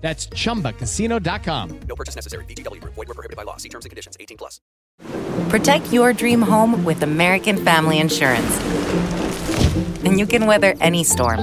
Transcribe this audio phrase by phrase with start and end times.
[0.00, 1.80] That's chumbacasino.com.
[1.88, 2.44] No purchase necessary.
[2.46, 2.94] VGW Group.
[2.94, 3.56] Void were prohibited by law.
[3.58, 4.16] See terms and conditions.
[4.18, 4.60] 18 plus.
[5.50, 8.60] Protect your dream home with American Family Insurance.
[10.04, 11.40] And you can weather any storm.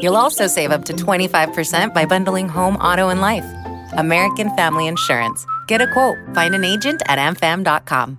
[0.00, 3.44] You'll also save up to 25% by bundling home, auto, and life.
[3.92, 5.46] American Family Insurance.
[5.68, 6.18] Get a quote.
[6.34, 8.18] Find an agent at amfam.com.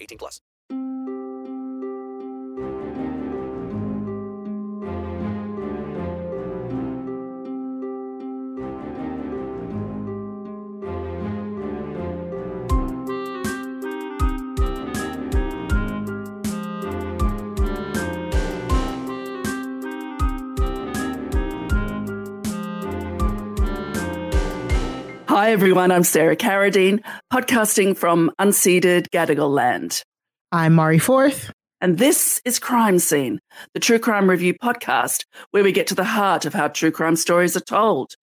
[0.01, 0.41] 18 plus.
[25.31, 25.93] Hi, everyone.
[25.93, 30.03] I'm Sarah Carradine, podcasting from unceded Gadigal land.
[30.51, 31.53] I'm Mari Forth.
[31.79, 33.39] And this is Crime Seen,
[33.73, 37.15] the true crime review podcast, where we get to the heart of how true crime
[37.15, 38.15] stories are told.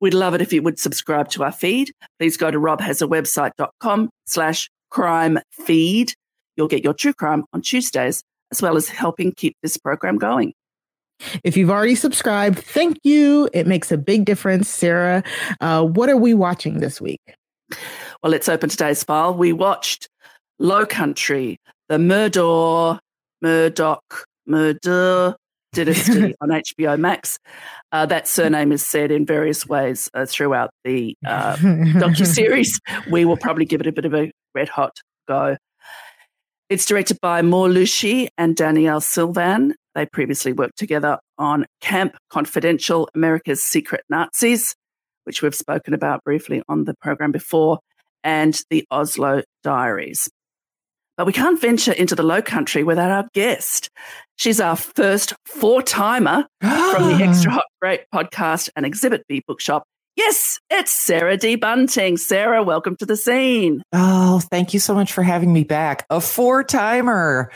[0.00, 1.92] We'd love it if you would subscribe to our feed.
[2.18, 6.12] Please go to robhasawebsite.com slash crime feed.
[6.56, 10.54] You'll get your true crime on Tuesdays, as well as helping keep this program going.
[11.44, 13.48] If you've already subscribed, thank you.
[13.52, 14.68] It makes a big difference.
[14.68, 15.22] Sarah,
[15.60, 17.20] uh, what are we watching this week?
[18.22, 19.34] Well, let's open today's file.
[19.34, 20.08] We watched
[20.58, 22.98] Low Country, the Murder,
[23.40, 25.36] Murdoch, Murder
[25.72, 27.38] dynasty on HBO Max.
[27.90, 32.80] Uh, that surname is said in various ways uh, throughout the uh, docu-series.
[33.10, 34.96] we will probably give it a bit of a red hot
[35.28, 35.56] go.
[36.68, 39.72] It's directed by Mor Loushy and Daniel Sivan.
[39.94, 44.74] They previously worked together on Camp Confidential America's Secret Nazis,
[45.24, 47.78] which we've spoken about briefly on the program before,
[48.24, 50.28] and the Oslo Diaries.
[51.16, 53.90] But we can't venture into the low country without our guest.
[54.36, 59.84] She's our first four timer from the Extra Hot Great podcast and Exhibit B bookshop.
[60.16, 61.56] Yes, it's Sarah D.
[61.56, 62.16] Bunting.
[62.16, 63.82] Sarah, welcome to the scene.
[63.92, 66.06] Oh, thank you so much for having me back.
[66.10, 67.50] A four timer.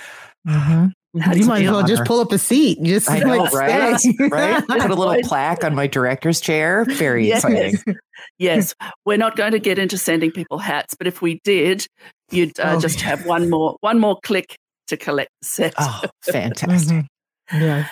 [0.47, 0.89] Mm-hmm.
[1.17, 2.79] You might as well just pull up a seat.
[2.83, 3.99] Just I know, like right?
[4.31, 4.67] right?
[4.67, 6.85] Put a little plaque on my director's chair.
[6.85, 7.45] Very Yes.
[7.45, 7.97] exciting.
[8.39, 11.87] Yes, we're not going to get into sending people hats, but if we did,
[12.31, 13.09] you'd uh, Oh, just yeah.
[13.09, 14.57] have one more one more click
[14.89, 15.75] to collect the set.
[15.79, 17.05] Oh, fantastic.
[17.51, 17.61] Mhm.
[17.61, 17.87] Yeah.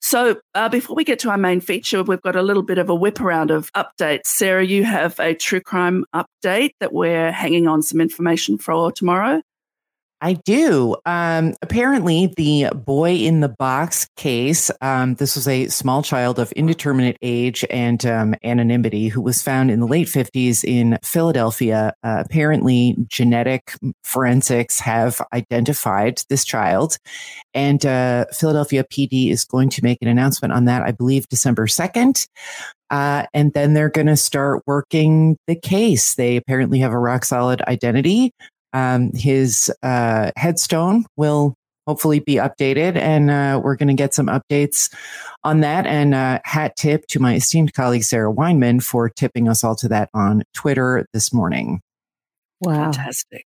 [0.00, 2.88] So, uh, before we get to our main feature, we've got a little bit of
[2.88, 4.26] a whip around of updates.
[4.26, 9.40] Sarah, you have a true crime update that we're hanging on some information for tomorrow.
[10.20, 10.96] I do.
[11.06, 16.50] Um, apparently, the boy in the box case, um, this was a small child of
[16.52, 21.94] indeterminate age and um, anonymity who was found in the late 50s in Philadelphia.
[22.02, 26.98] Uh, apparently, genetic forensics have identified this child,
[27.54, 31.66] and uh, Philadelphia PD is going to make an announcement on that, I believe, December
[31.66, 32.26] 2nd.
[32.90, 36.14] Uh, and then they're going to start working the case.
[36.14, 38.32] They apparently have a rock solid identity.
[38.72, 41.54] Um, his uh, headstone will
[41.86, 44.92] hopefully be updated, and uh, we're going to get some updates
[45.42, 45.86] on that.
[45.86, 49.88] And uh, hat tip to my esteemed colleague Sarah Weinman for tipping us all to
[49.88, 51.80] that on Twitter this morning.
[52.60, 52.92] Wow.
[52.92, 53.44] Fantastic.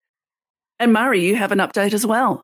[0.79, 2.41] And Mari, you have an update as well.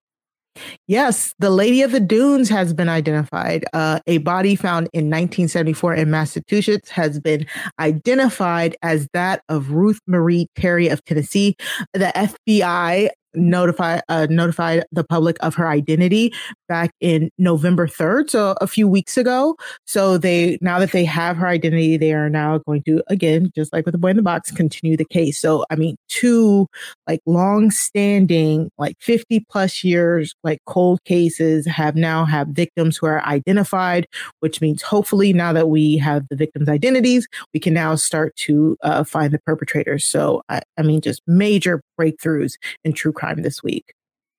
[0.88, 3.65] Yes, the Lady of the Dunes has been identified.
[3.74, 7.45] Uh, a body found in 1974 in Massachusetts has been
[7.80, 11.56] identified as that of Ruth Marie Terry of Tennessee.
[11.94, 16.34] The FBI notify uh, notified the public of her identity
[16.68, 19.56] back in November 3rd, so a few weeks ago.
[19.86, 23.72] So they now that they have her identity, they are now going to again, just
[23.74, 25.39] like with the boy in the box, continue the case.
[25.39, 26.68] So I mean, two
[27.07, 33.06] like long standing, like 50 plus years, like cold cases have now have victims who
[33.07, 34.07] are identified,
[34.39, 38.78] which means hopefully now that we have the victims' identities, we can now start to
[38.81, 40.06] uh, find the perpetrators.
[40.06, 42.54] So I, I mean, just major breakthroughs
[42.84, 43.94] in true crime this week.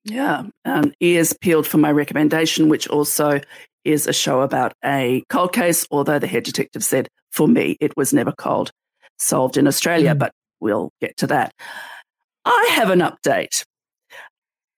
[0.04, 3.40] Yeah, um, ears peeled for my recommendation, which also
[3.84, 5.86] is a show about a cold case.
[5.90, 8.70] Although the head detective said for me it was never cold,
[9.18, 10.18] solved in Australia, Mm.
[10.18, 11.52] but we'll get to that.
[12.44, 13.64] I have an update.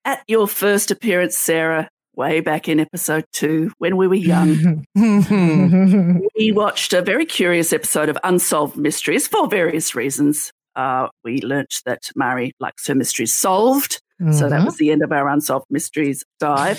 [0.04, 6.52] At your first appearance, Sarah, way back in episode two, when we were young, we
[6.52, 10.52] watched a very curious episode of Unsolved Mysteries for various reasons.
[10.76, 14.00] Uh, we learnt that Mari likes her mysteries solved.
[14.32, 16.78] So that was the end of our Unsolved Mysteries dive.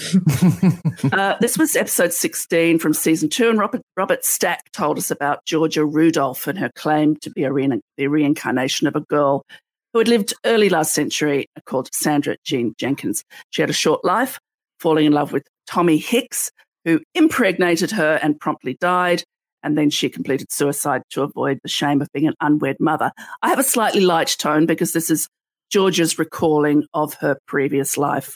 [1.12, 5.44] uh, this was episode 16 from season two, and Robert, Robert Stack told us about
[5.46, 9.44] Georgia Rudolph and her claim to be a re- the reincarnation of a girl
[9.92, 13.24] who had lived early last century called Sandra Jean Jenkins.
[13.50, 14.40] She had a short life,
[14.80, 16.52] falling in love with Tommy Hicks,
[16.86, 19.24] who impregnated her and promptly died.
[19.64, 23.12] And then she completed suicide to avoid the shame of being an unwed mother.
[23.42, 25.28] I have a slightly light tone because this is
[25.72, 28.36] Georgia's recalling of her previous life.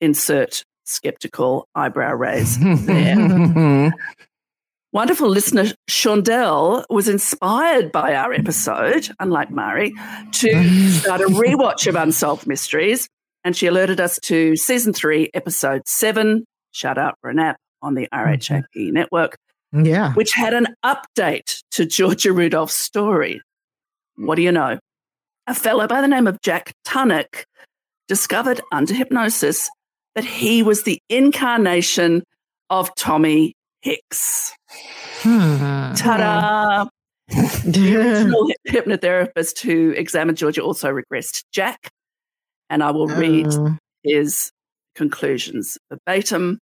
[0.00, 3.92] Insert skeptical eyebrow raise there.
[4.92, 9.92] Wonderful listener Shondell was inspired by our episode, unlike Mari,
[10.32, 13.06] to start a rewatch of Unsolved Mysteries.
[13.44, 17.94] And she alerted us to season three, episode seven, Shout Out for a Nap on
[17.94, 18.94] the RHAP mm-hmm.
[18.94, 19.36] network,
[19.72, 20.12] yeah.
[20.14, 23.40] which had an update to Georgia Rudolph's story.
[24.16, 24.78] What do you know?
[25.46, 27.44] A fellow by the name of Jack Tunnock
[28.06, 29.70] discovered under hypnosis
[30.14, 32.22] that he was the incarnation
[32.70, 34.54] of Tommy Hicks.
[35.22, 36.86] Ta-da!
[37.28, 41.90] The original hypnotherapist who examined Georgia also regressed Jack,
[42.70, 43.70] and I will read Uh,
[44.02, 44.50] his
[44.94, 46.58] conclusions verbatim.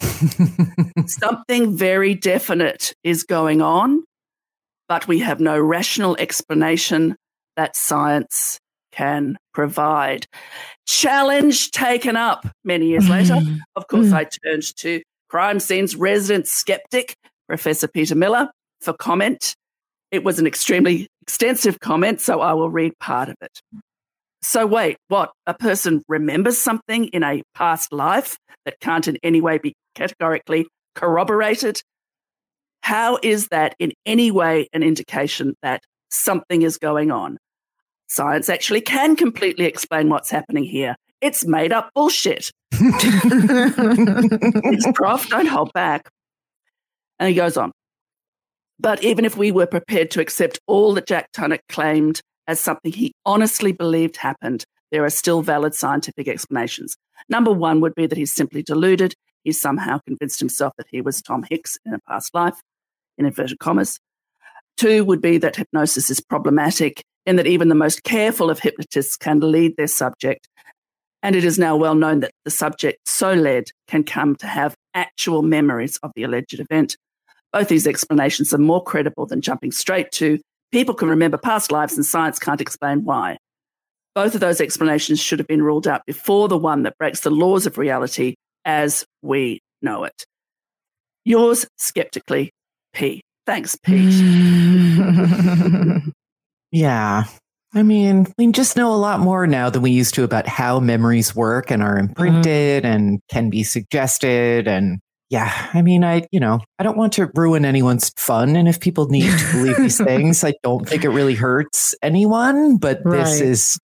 [1.06, 4.04] Something very definite is going on,
[4.88, 7.16] but we have no rational explanation
[7.56, 8.58] that science
[8.92, 10.26] can provide.
[10.86, 13.38] Challenge taken up many years later.
[13.76, 14.38] Of course, I mm.
[14.44, 17.14] turned to Crime Seen's resident skeptic,
[17.48, 19.54] Professor Peter Miller, for comment.
[20.10, 23.60] It was an extremely extensive comment, so I will read part of it.
[24.42, 25.32] So, wait, what?
[25.46, 30.66] A person remembers something in a past life that can't in any way be categorically
[30.94, 31.80] corroborated?
[32.82, 37.38] How is that in any way an indication that something is going on?
[38.08, 40.96] Science actually can completely explain what's happening here.
[41.20, 42.50] It's made up bullshit.
[42.72, 43.76] It's
[44.94, 46.08] prof, don't hold back.
[47.18, 47.72] And he goes on.
[48.78, 52.92] But even if we were prepared to accept all that Jack Tunnock claimed as something
[52.92, 56.96] he honestly believed happened, there are still valid scientific explanations.
[57.28, 59.14] Number one would be that he's simply deluded.
[59.44, 62.60] He somehow convinced himself that he was Tom Hicks in a past life,
[63.18, 64.00] in inverted commas.
[64.78, 69.16] Two would be that hypnosis is problematic in that even the most careful of hypnotists
[69.16, 70.48] can lead their subject.
[71.22, 74.74] And it is now well known that the subject so led can come to have
[74.94, 76.96] actual memories of the alleged event.
[77.52, 80.38] Both these explanations are more credible than jumping straight to
[80.72, 83.38] people can remember past lives and science can't explain why.
[84.14, 87.30] Both of those explanations should have been ruled out before the one that breaks the
[87.30, 88.34] laws of reality
[88.64, 90.24] as we know it.
[91.24, 92.50] Yours skeptically,
[92.92, 93.22] P.
[93.46, 94.14] Thanks, Pete.
[96.70, 97.24] Yeah.
[97.74, 100.80] I mean, we just know a lot more now than we used to about how
[100.80, 102.08] memories work and are mm-hmm.
[102.08, 104.66] imprinted and can be suggested.
[104.66, 108.56] And yeah, I mean, I, you know, I don't want to ruin anyone's fun.
[108.56, 112.78] And if people need to believe these things, I don't think it really hurts anyone,
[112.78, 113.78] but this is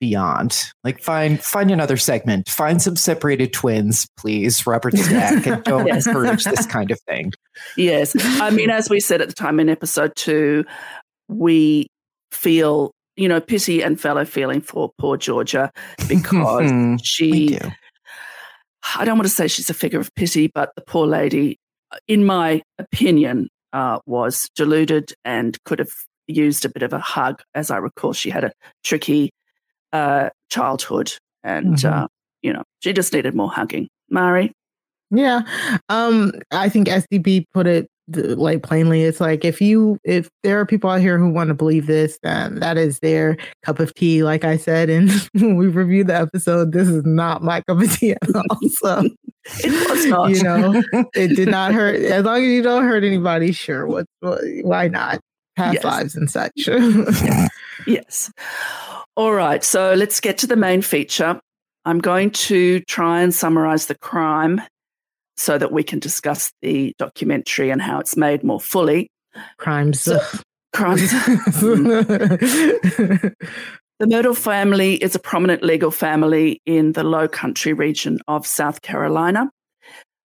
[0.00, 0.70] beyond.
[0.82, 2.48] Like find find another segment.
[2.50, 6.06] Find some separated twins, please, Robert Stack, and don't Yes.
[6.06, 7.32] encourage this kind of thing.
[7.76, 8.14] Yes.
[8.40, 10.64] I mean, as we said at the time in episode two,
[11.28, 11.86] we
[12.30, 15.70] feel, you know, pity and fellow feeling for poor Georgia
[16.08, 16.96] because mm-hmm.
[17.02, 17.70] she, do.
[18.96, 21.58] I don't want to say she's a figure of pity, but the poor lady,
[22.08, 25.90] in my opinion, uh, was deluded and could have
[26.26, 27.42] used a bit of a hug.
[27.54, 28.52] As I recall, she had a
[28.84, 29.30] tricky
[29.92, 31.12] uh, childhood,
[31.44, 31.84] and Mhm.
[31.92, 32.08] uh,
[32.42, 33.88] you know she just needed more hugging.
[34.10, 34.52] Mari,
[35.10, 35.42] Yeah.
[35.88, 39.02] Um, I think SDB put it like plainly.
[39.02, 42.18] It's like if you if there are people out here who want to believe this,
[42.22, 44.22] then that is their cup of tea.
[44.22, 47.92] Like I said, and when we reviewed the episode, this is not my cup of
[47.98, 48.58] tea at all.
[48.70, 49.08] So
[49.58, 50.30] it was not.
[50.30, 50.82] you know,
[51.14, 51.96] it did not hurt.
[52.00, 53.86] As long as you don't hurt anybody, sure.
[53.86, 54.06] What?
[54.20, 55.20] what why not?
[55.56, 55.84] Past Yes.
[55.84, 56.68] lives and such.
[57.86, 58.32] Yes.
[59.16, 59.62] All right.
[59.62, 61.38] So let's get to the main feature.
[61.84, 64.60] I'm going to try and summarize the crime
[65.36, 69.08] so that we can discuss the documentary and how it's made more fully.
[69.58, 70.02] Crimes.
[70.02, 70.20] So-
[70.72, 71.12] Crimes.
[74.00, 78.82] The Myrtle family is a prominent legal family in the Low Country region of South
[78.82, 79.48] Carolina.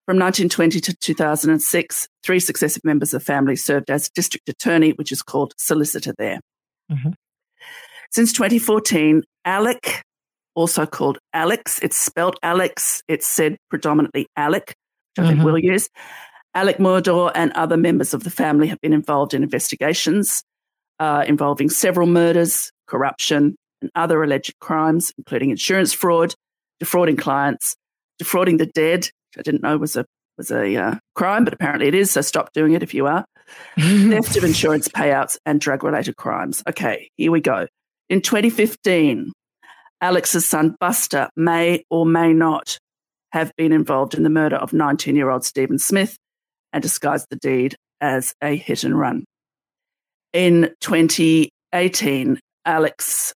[0.08, 5.12] From 1920 to 2006, three successive members of the family served as district attorney, which
[5.12, 6.40] is called solicitor there.
[6.92, 7.14] Mhm.
[8.12, 10.02] Since 2014, Alec,
[10.56, 14.74] also called Alex, it's spelled Alex, it's said predominantly Alec,
[15.18, 15.46] which I think Mhm.
[15.46, 15.90] we'll use.
[16.56, 20.44] Alec Murdaugh and other members of the family have been involved in investigations
[21.00, 26.34] uh, involving several murders, corruption, and other alleged crimes, including insurance fraud,
[26.82, 27.76] defrauding clients,
[28.18, 30.06] defrauding the dead, which I didn't know was a
[30.38, 32.12] was a uh, crime, but apparently it is.
[32.12, 33.24] So stop doing it if you are.
[33.80, 36.64] Theft of insurance payouts and drug related crimes.
[36.68, 37.68] Okay, here we go.
[38.10, 39.32] In 2015,
[40.02, 42.78] Alex's son Buster may or may not
[43.32, 46.18] have been involved in the murder of 19 year old Stephen Smith
[46.74, 49.26] and disguised the deed as a hit and run.
[50.34, 53.34] In 2018, Alex,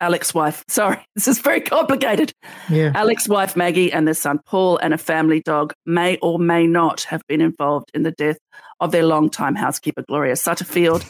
[0.00, 2.32] Alex's wife, sorry, this is very complicated.
[2.68, 2.92] yeah.
[2.94, 7.02] Alex's wife Maggie and their son Paul and a family dog may or may not
[7.04, 8.38] have been involved in the death
[8.80, 11.08] of their longtime housekeeper Gloria Satterfield.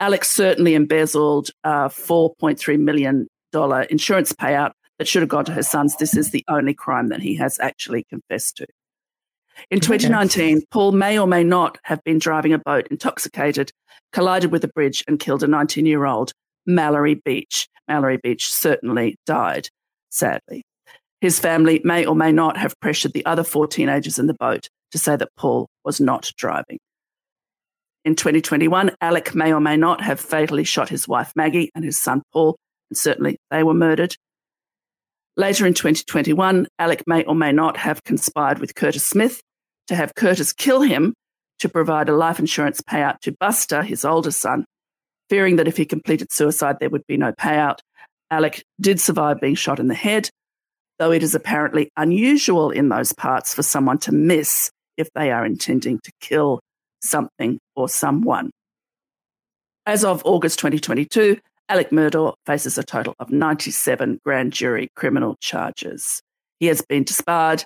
[0.00, 3.28] Alex certainly embezzled uh, a $4.3 million
[3.88, 4.72] insurance payout
[5.04, 5.96] that should have gone to her sons.
[5.96, 8.66] This is the only crime that he has actually confessed to.
[9.70, 13.70] In 2019, Paul may or may not have been driving a boat intoxicated,
[14.12, 16.32] collided with a bridge, and killed a 19 year old
[16.64, 17.68] Mallory Beach.
[17.86, 19.68] Mallory Beach certainly died,
[20.08, 20.64] sadly.
[21.20, 24.70] His family may or may not have pressured the other four teenagers in the boat
[24.92, 26.78] to say that Paul was not driving.
[28.06, 32.00] In 2021, Alec may or may not have fatally shot his wife Maggie and his
[32.00, 32.56] son Paul,
[32.88, 34.16] and certainly they were murdered.
[35.36, 39.42] Later in 2021, Alec may or may not have conspired with Curtis Smith
[39.88, 41.14] to have Curtis kill him
[41.58, 44.64] to provide a life insurance payout to Buster, his older son.
[45.28, 47.78] Fearing that if he completed suicide, there would be no payout,
[48.30, 50.28] Alec did survive being shot in the head,
[50.98, 55.44] though it is apparently unusual in those parts for someone to miss if they are
[55.44, 56.60] intending to kill
[57.00, 58.50] something or someone.
[59.86, 61.38] As of August 2022,
[61.68, 66.20] Alec Murdaugh faces a total of 97 grand jury criminal charges.
[66.60, 67.64] He has been disbarred,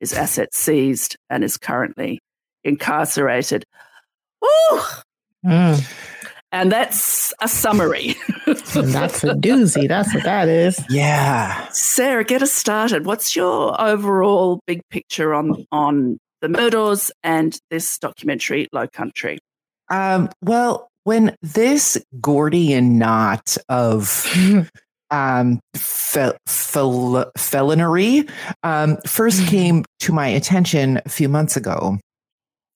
[0.00, 2.20] his assets seized, and is currently
[2.64, 3.64] incarcerated.
[4.44, 4.80] Ooh!
[5.44, 5.84] Mm.
[6.52, 8.14] And that's a summary.
[8.46, 8.56] And
[8.92, 9.88] that's a doozy.
[9.88, 10.84] That's what that is.
[10.90, 11.66] Yeah.
[11.70, 13.06] Sarah, get us started.
[13.06, 19.38] What's your overall big picture on on the Murdaugh and this documentary, Low Country?
[19.88, 24.26] Um, well, when this Gordian knot of
[25.10, 28.28] um, fel- fel- felonry
[28.62, 31.98] um, first came to my attention a few months ago.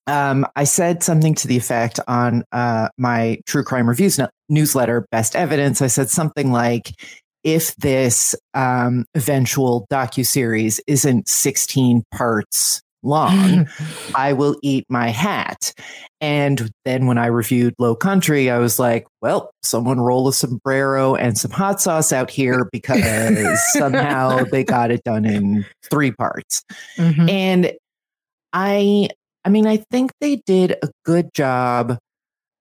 [0.07, 5.07] Um, I said something to the effect on uh, my true crime reviews no- newsletter,
[5.11, 5.83] Best Evidence.
[5.83, 6.93] I said something like,
[7.43, 13.69] "If this um, eventual docu series isn't 16 parts long,
[14.15, 15.73] I will eat my hat."
[16.21, 21.15] And then when I reviewed Low Country, I was like, well, someone roll a sombrero
[21.15, 26.63] and some hot sauce out here because somehow they got it done in three parts.
[26.97, 27.31] Mhm.
[27.31, 27.73] And
[28.53, 29.09] I
[29.45, 31.99] I mean, I think they did a good job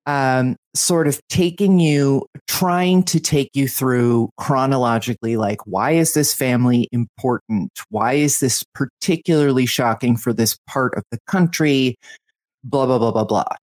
[0.06, 6.32] um sort of taking you trying to take you through chronologically like why is this
[6.32, 7.70] family important?
[7.90, 11.96] Why is this particularly shocking for this part of the country?
[12.64, 13.56] Blah blah blah blah blah.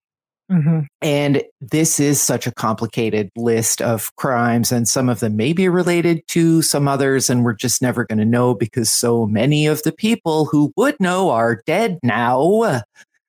[0.51, 0.87] Mhm.
[1.01, 5.69] And this is such a complicated list of crimes, and some of them may be
[5.69, 9.81] related to some others, and we're just never going to know because so many of
[9.83, 12.83] the people who would know are dead now.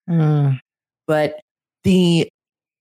[0.08, 0.58] Mm.
[1.06, 1.40] But
[1.84, 2.28] the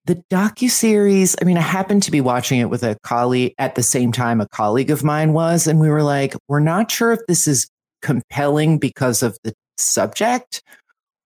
[0.06, 3.76] the docu series, I mean, I happened to be watching it with a colleague at
[3.76, 7.14] the same time a colleague of mine was, and we were like, we're not sure
[7.14, 7.70] if this is
[8.02, 10.62] compelling because of the subject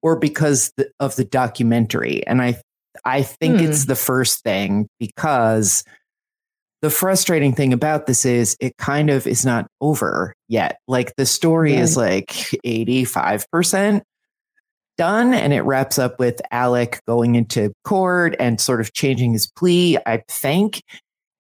[0.04, 2.26] or because the, of the documentary.
[2.28, 2.62] And I
[3.04, 3.66] I think Hmm.
[3.66, 5.84] it's the first thing because
[6.82, 10.80] the frustrating thing about this is it kind of is not over yet.
[10.88, 11.82] Like the story right.
[11.82, 12.28] is like
[12.66, 14.02] 85%
[14.98, 19.48] done and it wraps up with Alec going into court and sort of changing his
[19.48, 20.82] plea, I think.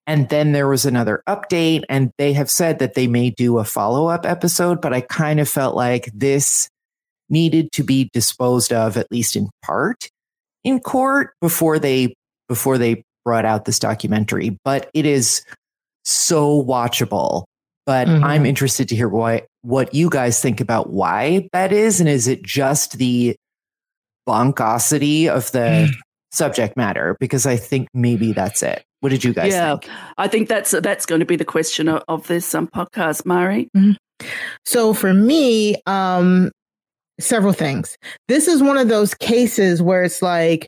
[0.05, 3.65] And then there was another update and they have said that they may do a
[3.65, 6.69] follow up episode, but I kind of felt like this
[7.29, 10.09] needed to be disposed of at least in part
[10.63, 12.13] in court before they
[12.47, 15.43] before they brought out this documentary, but it is
[16.05, 17.43] so watchable.
[17.85, 18.23] But mm-hmm.
[18.23, 21.99] I'm interested to hear why, what you guys think about why that is.
[21.99, 23.35] And is it just the
[24.27, 25.89] bonkosity of the mm.
[26.31, 27.15] subject matter?
[27.19, 28.83] Because I think maybe that's it.
[28.99, 29.91] What did you guys yeah, think?
[30.17, 33.69] I think that's that's going to be the question of, of this um, podcast, Mari.
[33.75, 34.25] Mm-hmm.
[34.65, 36.51] So for me, um,
[37.19, 37.97] several things.
[38.27, 40.67] This is one of those cases where it's like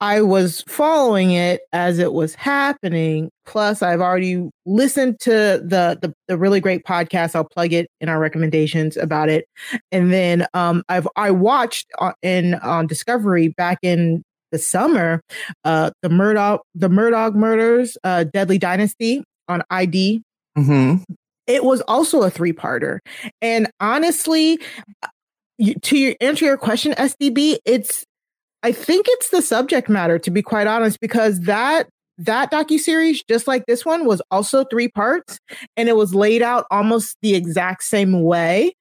[0.00, 3.30] I was following it as it was happening.
[3.44, 7.34] Plus, I've already listened to the, the, the really great podcast.
[7.34, 9.44] I'll plug it in our recommendations about it.
[9.92, 15.20] And then um, I've I watched uh, in on Discovery back in the summer
[15.64, 20.22] uh, the Murdaugh the Murdaugh murders, uh, Deadly Dynasty on ID.
[20.56, 21.02] Mm-hmm.
[21.46, 22.98] It was also a three parter,
[23.42, 24.58] and honestly,
[25.02, 25.08] uh,
[25.82, 28.04] to your, answer your question, SDB, it's
[28.62, 31.88] I think it's the subject matter, to be quite honest, because that
[32.18, 35.38] that docu series, just like this one, was also three parts,
[35.76, 38.74] and it was laid out almost the exact same way.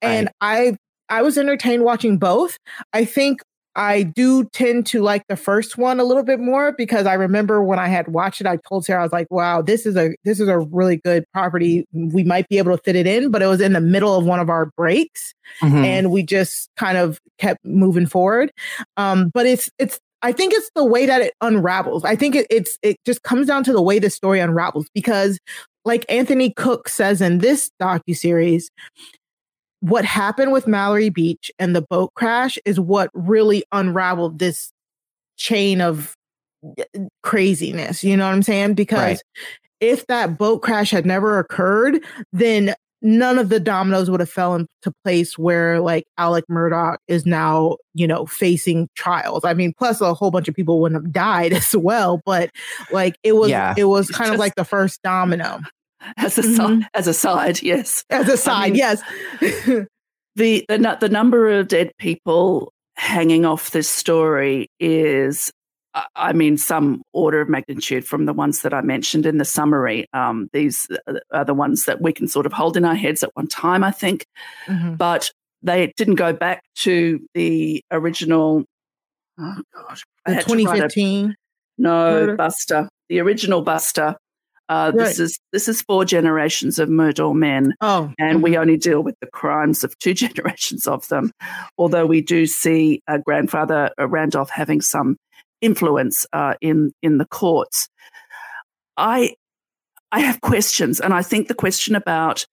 [0.00, 0.76] And right.
[1.10, 2.56] I I was entertained watching both.
[2.92, 3.40] I think
[3.76, 7.62] I do tend to like the first one a little bit more because I remember
[7.62, 10.16] when I had watched it, I told Sarah I was like, "Wow, this is a
[10.24, 11.86] this is a really good property.
[11.92, 14.24] We might be able to fit it in." But it was in the middle of
[14.24, 15.76] one of our breaks, mm-hmm.
[15.76, 18.50] and we just kind of kept moving forward.
[18.96, 22.04] Um, but it's it's I think it's the way that it unravels.
[22.04, 25.38] I think it, it's it just comes down to the way the story unravels because,
[25.84, 28.70] like Anthony Cook says in this docu series,
[29.80, 34.72] what happened with Mallory Beach and the boat crash is what really unraveled this
[35.36, 36.14] chain of
[36.78, 38.02] uh, craziness.
[38.02, 38.74] You know what I'm saying?
[38.74, 39.22] Because right.
[39.80, 44.54] if that boat crash had never occurred, then none of the dominoes would have fell
[44.54, 44.68] into
[45.04, 49.44] place where like Alec Murdaugh is now, you know, facing trials.
[49.44, 52.50] I mean, plus a whole bunch of people wouldn't have died as well, but
[52.90, 53.74] like it was yeah.
[53.76, 55.60] it was kind of like the first domino
[56.16, 56.82] as a mm-hmm.
[56.94, 58.04] as a side, yes.
[58.10, 59.02] As a side, I mean, yes.
[60.36, 65.52] the the the number of dead people hanging off this story is
[66.14, 70.06] I mean, some order of magnitude from the ones that I mentioned in the summary.
[70.12, 70.86] Um, these
[71.30, 73.82] are the ones that we can sort of hold in our heads at one time,
[73.82, 74.26] I think.
[74.66, 74.96] Mm-hmm.
[74.96, 75.30] But
[75.62, 78.64] they didn't go back to the original.
[79.38, 81.34] Oh gosh, 2015.
[81.78, 82.36] no.
[82.36, 84.16] Buster, the original Buster
[84.68, 85.06] uh, right.
[85.06, 89.14] This is this is four generations of Murdaugh men, oh, and we only deal with
[89.20, 91.32] the crimes of two generations of them.
[91.78, 95.16] Although we do see a grandfather uh, Randolph having some
[95.60, 97.88] influence uh, in in the courts.
[98.96, 99.34] I
[100.10, 102.44] I have questions, and I think the question about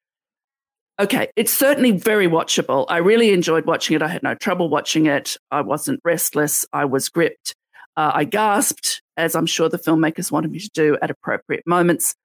[0.99, 2.85] okay, it's certainly very watchable.
[2.89, 4.01] I really enjoyed watching it.
[4.03, 5.37] I had no trouble watching it.
[5.49, 6.65] I wasn't restless.
[6.71, 7.55] I was gripped.
[7.95, 12.15] Uh, I gasped, as I'm sure the filmmakers wanted me to do at appropriate moments.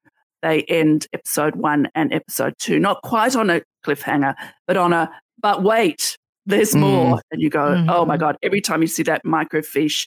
[0.43, 4.35] They end episode one and episode two, not quite on a cliffhanger,
[4.67, 6.81] but on a, but wait, there's mm.
[6.81, 7.21] more.
[7.31, 7.91] And you go, mm-hmm.
[7.91, 10.07] oh my God, every time you see that microfiche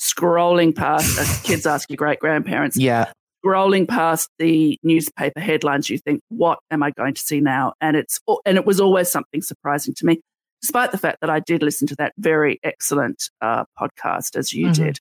[0.00, 3.12] scrolling past, as kids ask your great grandparents, yeah.
[3.44, 7.74] scrolling past the newspaper headlines, you think, what am I going to see now?
[7.80, 10.20] And it's, and it was always something surprising to me
[10.64, 14.68] despite the fact that I did listen to that very excellent uh, podcast as you
[14.68, 14.84] mm-hmm.
[14.84, 14.98] did.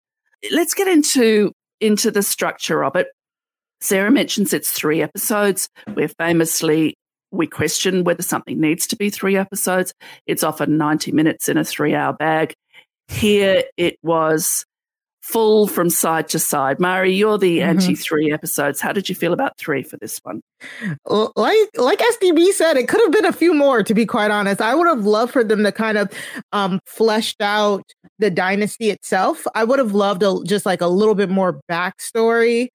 [0.51, 3.07] Let's get into into the structure of it.
[3.81, 5.69] Sarah mentions it's three episodes.
[5.95, 6.95] We're famously
[7.31, 9.93] we question whether something needs to be three episodes.
[10.27, 12.53] It's often 90 minutes in a three hour bag.
[13.07, 14.65] Here it was
[15.23, 16.79] full from side to side.
[16.79, 17.69] Mari, you're the mm-hmm.
[17.69, 18.81] anti three episodes.
[18.81, 20.41] How did you feel about three for this one?
[21.07, 23.81] Like like SDB said, it could have been a few more.
[23.83, 26.11] To be quite honest, I would have loved for them to kind of
[26.51, 27.83] um, fleshed out
[28.19, 29.47] the dynasty itself.
[29.55, 32.67] I would have loved a, just like a little bit more backstory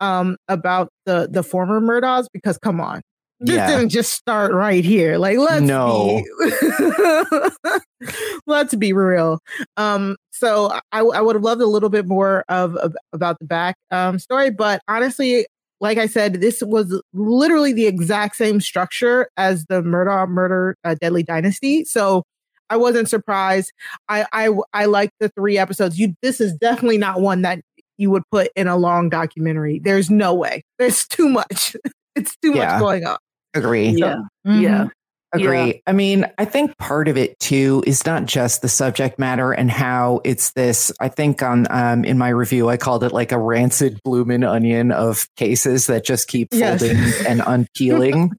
[0.00, 3.00] um, about the the former Murdaughs because come on,
[3.42, 3.66] this yeah.
[3.66, 5.18] didn't just start right here.
[5.18, 6.22] Like let's no.
[6.38, 8.10] be
[8.46, 9.40] let's be real.
[9.76, 13.46] Um, so I, I would have loved a little bit more of, of about the
[13.46, 15.46] back um, story, but honestly,
[15.80, 20.94] like I said, this was literally the exact same structure as the Murdaugh Murder uh,
[21.00, 21.84] Deadly Dynasty.
[21.84, 22.22] So
[22.70, 23.72] I wasn't surprised.
[24.08, 25.98] I I I like the three episodes.
[25.98, 27.60] You this is definitely not one that
[27.98, 29.80] you would put in a long documentary.
[29.80, 30.62] There's no way.
[30.78, 31.76] There's too much.
[32.16, 32.72] it's too Yeah.
[32.72, 33.18] much going on.
[33.54, 33.88] Agree.
[33.90, 34.16] Yeah.
[34.46, 34.60] Mhm.
[34.62, 34.86] Yeah.
[35.34, 35.80] Agree.
[35.86, 39.70] I mean, I think part of it too is not just the subject matter and
[39.70, 40.92] how it's this.
[41.00, 44.92] I think on um, in my review, I called it like a rancid bloomin' onion
[44.92, 46.80] of cases that just keep Yes.
[46.80, 48.32] folding and unpeeling.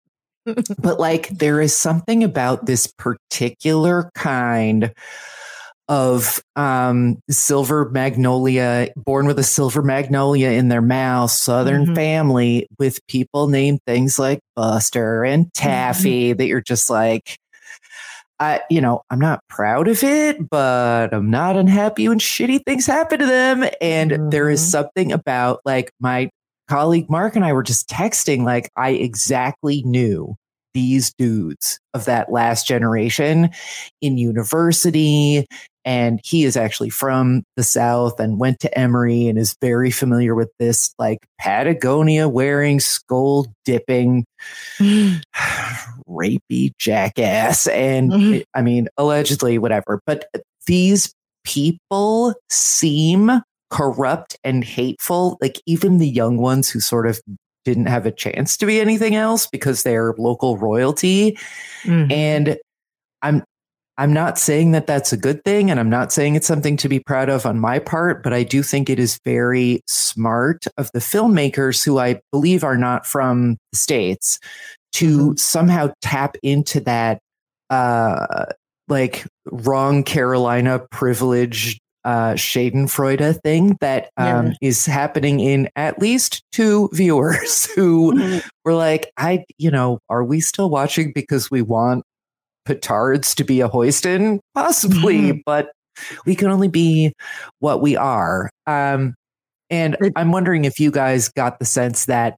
[0.78, 4.94] but like, there is something about this particular kind
[5.90, 11.96] of um silver magnolia born with a silver magnolia in their mouth southern Mhm.
[11.96, 17.38] family with people named things like buster and taffy that you're just like
[18.40, 22.86] I, you know, I'm not proud of it, but I'm not unhappy when shitty things
[22.86, 23.64] happen to them.
[23.80, 24.70] And there is Mhm.
[24.72, 26.30] something about like my
[26.68, 30.36] colleague Mark and I were just texting, like, I exactly knew
[30.74, 33.52] these dudes of that last generation
[34.02, 35.46] in university.
[35.86, 40.34] And he is actually from the South and went to Emory and is very familiar
[40.36, 44.26] with this, like Patagonia wearing, skull dipping,
[46.10, 47.68] rapey jackass.
[47.68, 48.34] And Mhm.
[48.36, 50.00] it- I mean, allegedly, whatever.
[50.06, 50.26] But
[50.68, 55.38] these people seem corrupt and hateful.
[55.42, 57.20] Like even the young ones who sort of
[57.66, 61.38] didn't have a chance to be anything else because they're local royalty.
[61.84, 62.12] Mhm.
[62.12, 62.58] And
[63.22, 63.44] I'm
[63.98, 66.90] I'm not saying that that's a good thing and I'm not saying it's something to
[66.90, 70.90] be proud of on my part, but I do think it is very smart of
[70.94, 74.40] the filmmakers who I believe are not from the states
[74.94, 77.20] to somehow tap into that
[77.70, 78.46] uh
[78.88, 86.90] like wrong Carolina privilege uh Schadenfreude thing that um is happening in at least two
[86.94, 88.44] viewers who Mhm.
[88.66, 92.04] were like, I, you know, are we still watching because we want
[92.66, 94.40] petards to be a hoiston?
[94.56, 95.72] Possibly, but
[96.26, 97.14] we can only be
[97.60, 98.50] what we are.
[98.68, 99.16] Um,
[99.70, 102.36] and I'm wondering if you guys got the sense that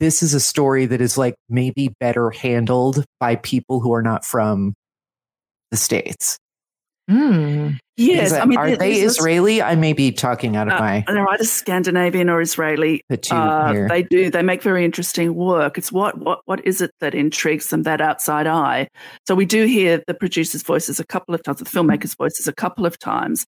[0.00, 4.24] this is a story that is like maybe better handled by people who are not
[4.24, 4.74] from
[5.70, 6.38] the states.
[7.10, 7.78] Mm.
[7.96, 8.32] Yes.
[8.32, 9.62] I mean, are they Israeli?
[9.62, 13.02] I may be talking out of Uh, my they're either Scandinavian or Israeli.
[13.30, 14.30] Uh, they do.
[14.30, 15.78] They make very interesting work.
[15.78, 17.82] It's what what what is it that intrigues them?
[17.82, 18.88] That outside eye.
[19.26, 22.54] So we do hear the producer's voices a couple of times, the filmmaker's voices a
[22.54, 23.46] couple of times,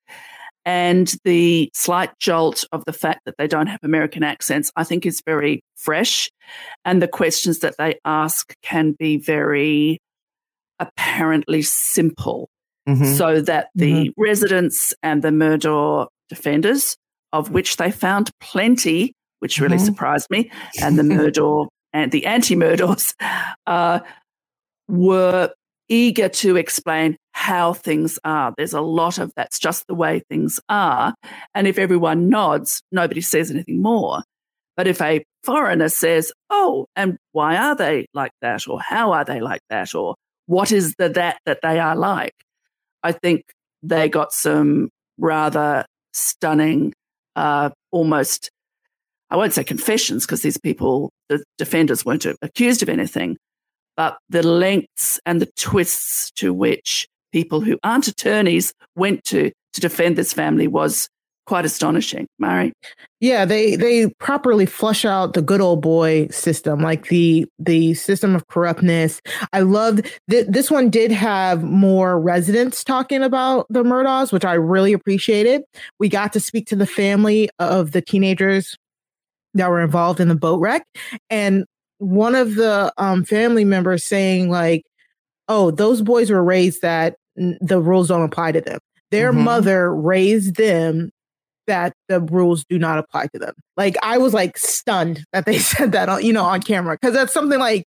[0.66, 5.06] and the slight jolt of the fact that they don't have American accents, I think,
[5.06, 6.30] is very fresh,
[6.84, 10.00] and the questions that they ask can be very
[10.80, 12.50] apparently simple
[12.88, 13.18] Mhm.
[13.18, 16.96] so that the residents and the Murder defenders,
[17.34, 19.86] of which they found plenty, which really Mhm.
[19.86, 23.14] surprised me, and the Murder and the anti-Murders
[23.68, 24.00] uh,
[24.88, 25.52] were
[25.90, 28.54] eager to explain how things are.
[28.58, 31.14] There's a lot of that's just the way things are,
[31.54, 34.24] and if everyone nods, nobody says anything more.
[34.78, 39.24] But if a foreigner says, "Oh, and why are they like that?" or "How are
[39.26, 40.16] they like that?" or
[40.48, 42.34] "What is the that that they are like?"
[43.06, 43.44] I think
[43.84, 44.90] they got some
[45.20, 46.92] rather stunning,
[47.36, 48.50] uh, almost,
[49.30, 53.38] I won't say confessions because these people, the defenders weren't accused of anything,
[53.96, 59.82] but the lengths and the twists to which people who aren't attorneys went to to
[59.82, 61.08] defend this family was
[61.46, 62.28] quite astonishing.
[62.40, 62.74] Mari?
[63.20, 68.36] Yeah, they they properly flush out the good old boy system, like the the system
[68.36, 69.22] of corruptness.
[69.54, 74.54] I loved th- this one did have more residents talking about the Murdaughs, which I
[74.54, 75.64] really appreciated.
[76.00, 78.76] We got to speak to the family of the teenagers
[79.54, 80.86] that were involved in the boat wreck,
[81.30, 81.66] and
[82.00, 84.84] one of the um, family members saying like,
[85.48, 88.80] "Oh, those boys were raised that the rules don't apply to them.
[89.12, 89.44] Their Mhm.
[89.44, 91.12] mother raised them
[91.68, 93.54] that the rules do not apply to them.
[93.78, 97.14] Like I was like stunned that they said that on you know on camera because
[97.14, 97.86] that's something like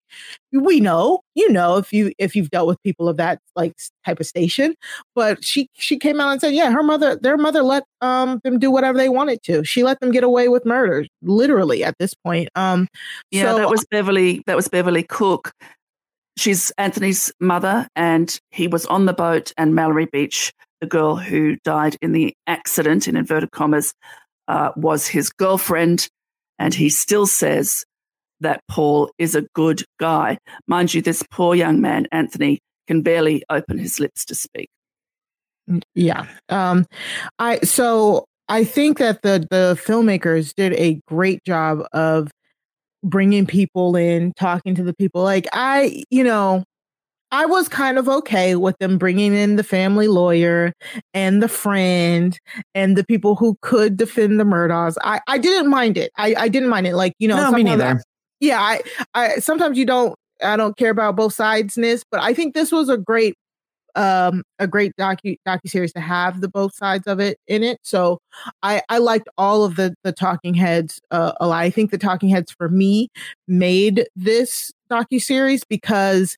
[0.52, 4.20] we know you know if you if you've dealt with people of that like type
[4.20, 4.74] of station.
[5.14, 8.58] But she she came out and said yeah her mother their mother let um them
[8.58, 9.64] do whatever they wanted to.
[9.64, 12.48] She let them get away with murder literally at this point.
[12.54, 12.88] Um
[13.30, 14.42] Yeah, so that was Beverly.
[14.46, 15.52] That was Beverly Cook.
[16.36, 19.52] She's Anthony's mother, and he was on the boat.
[19.58, 23.94] And Mallory Beach, the girl who died in the accident, in inverted commas,
[24.46, 26.08] uh, was his girlfriend.
[26.58, 27.84] And he still says
[28.40, 30.38] that Paul is a good guy.
[30.66, 34.68] Mind you, this poor young man, Anthony, can barely open his lips to speak.
[35.94, 36.26] Yeah.
[36.48, 36.86] Um
[37.38, 42.30] I so I think that the the filmmakers did a great job of
[43.04, 45.22] bringing people in, talking to the people.
[45.22, 46.64] Like I, you know,
[47.30, 50.72] I was kind of okay with them bringing in the family lawyer
[51.12, 52.38] and the friend
[52.74, 54.96] and the people who could defend the Murdaughs.
[55.02, 56.10] I, I didn't mind it.
[56.16, 56.94] I, I didn't mind it.
[56.94, 57.84] Like, you know, No, me neither.
[57.84, 58.02] I-
[58.40, 58.80] yeah, I,
[59.14, 62.88] I sometimes you don't I don't care about both sidesness, but I think this was
[62.88, 63.34] a great
[63.96, 67.78] um a great docu docu series to have the both sides of it in it.
[67.82, 68.18] So
[68.62, 71.58] I I liked all of the the talking heads uh, a lot.
[71.58, 73.08] I think the talking heads for me
[73.48, 76.36] made this docu series because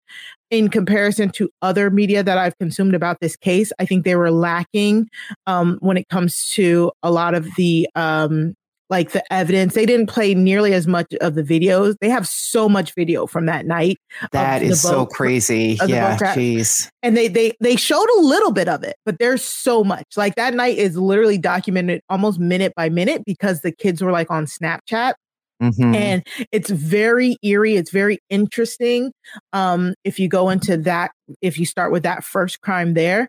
[0.51, 4.31] in comparison to other media that I've consumed about this case, I think they were
[4.31, 5.09] lacking
[5.47, 8.55] um when it comes to a lot of the um
[8.89, 9.75] like the evidence.
[9.75, 11.95] They didn't play nearly as much of the videos.
[12.01, 13.99] They have so much video from that night.
[14.33, 15.79] That is is so crazy.
[15.87, 16.89] Yeah, jeez.
[17.03, 20.35] and they they they showed a little bit of it but there's so much like
[20.35, 24.47] that night is literally documented almost minute by minute because the kids were like on
[24.47, 25.15] snapchat
[25.61, 25.95] Mhm.
[25.95, 29.13] and it's very eerie it's very interesting
[29.53, 31.11] um if you go into that
[31.43, 33.29] if you start with that first crime there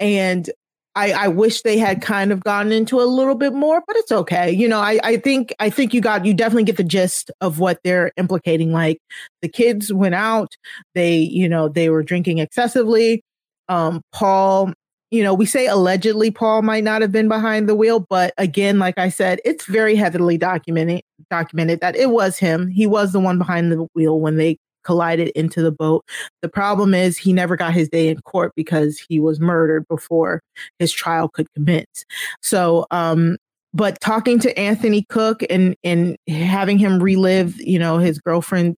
[0.00, 0.50] and
[0.96, 4.12] I, I wish they had kind of gotten into a little bit more, but it's
[4.12, 4.52] okay.
[4.52, 7.58] You know, I, I think I think you got you definitely get the gist of
[7.58, 8.72] what they're implicating.
[8.72, 8.98] Like
[9.42, 10.52] the kids went out,
[10.94, 13.22] they, you know, they were drinking excessively.
[13.68, 14.72] Um, Paul,
[15.14, 18.80] you know, we say allegedly Paul might not have been behind the wheel, but again,
[18.80, 22.66] like I said, it's very heavily documented documented that it was him.
[22.66, 26.04] He was the one behind the wheel when they collided into the boat.
[26.42, 30.42] The problem is he never got his day in court because he was murdered before
[30.80, 32.04] his trial could commence.
[32.42, 33.36] So, um,
[33.74, 38.78] but talking to Anthony Cook and and having him relive, you know, his girlfriend's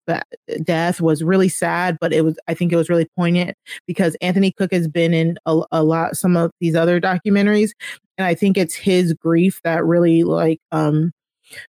[0.63, 3.57] death was really sad, but it was I think it was really poignant
[3.89, 7.71] because Anthony Cook has been in a, a lot some of these other documentaries,
[8.17, 11.11] and I think it's his grief that really like um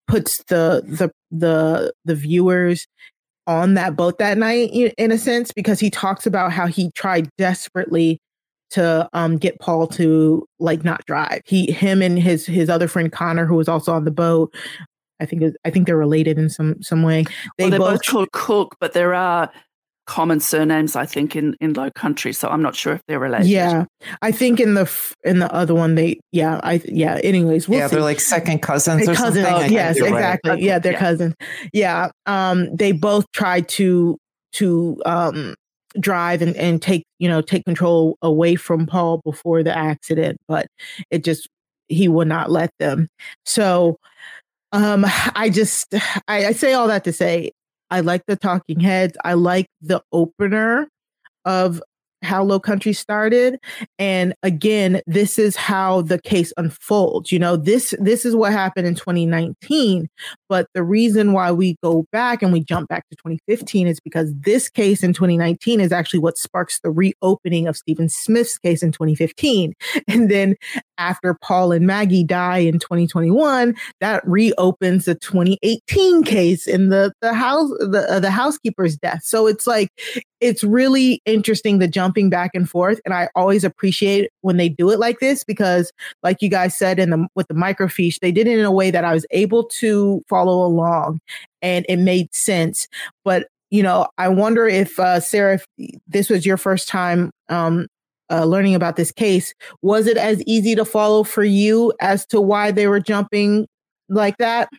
[0.08, 2.88] puts the the the the viewers
[3.46, 7.30] on that boat that night in a sense because he talks about how he tried
[7.38, 8.20] desperately
[8.72, 11.42] to um get Paul to like not drive.
[11.46, 14.54] He him and his his other friend Connor who was also on the boat.
[15.20, 17.26] I think it- I think they're related in some some way.
[17.58, 19.52] They well, they're both, both called Cook, but there are
[20.08, 22.34] common surnames, I think, in, in Low Country.
[22.34, 23.48] So I'm not sure if they're related.
[23.48, 23.86] yeah.
[24.22, 24.92] I think in the
[25.24, 27.96] in the other one they yeah, I yeah, anyways, we'll yeah, see.
[27.96, 29.46] they're like second cousins They're or cousins.
[29.46, 29.54] something.
[29.54, 30.18] I think yes, you're right.
[30.18, 30.66] exactly.
[30.66, 31.00] Yeah, they're yeah.
[31.00, 31.36] cousins.
[31.72, 32.10] Yeah.
[32.26, 34.18] Um, they both tried to
[34.54, 35.56] to um
[36.00, 40.68] drive and, and take, you know, take control away from Paul before the accident, but
[41.10, 41.50] it just
[41.88, 43.08] he would not let them.
[43.46, 43.98] So
[44.72, 45.94] um I just
[46.28, 47.52] I, I say all that to say
[47.90, 49.18] I like the talking heads.
[49.26, 50.88] I like the opener
[51.46, 51.82] of
[52.24, 53.60] how low country started
[53.98, 58.86] and again this is how the case unfolds you know this this is what happened
[58.86, 60.08] in 2019
[60.48, 64.34] but the reason why we go back and we jump back to 2015 is because
[64.36, 68.92] this case in 2019 is actually what sparks the reopening of Stephen Smith's case in
[68.92, 69.74] 2015
[70.08, 70.56] and then
[71.02, 77.34] after Paul and Maggie die in 2021 that reopens the 2018 case in the the
[77.34, 79.24] house the uh, the housekeeper's death.
[79.24, 79.90] So it's like
[80.40, 84.90] it's really interesting the jumping back and forth and i always appreciate when they do
[84.90, 85.92] it like this because
[86.24, 88.90] like you guys said in the with the microfiche they did it in a way
[88.90, 91.20] that i was able to follow along
[91.62, 92.88] and it made sense.
[93.24, 95.66] But you know i wonder if uh, sarah if
[96.08, 97.88] this was your first time um,
[98.32, 102.40] uh, learning about this case was it as easy to follow for you as to
[102.42, 103.68] why they were jumping
[104.10, 104.70] like that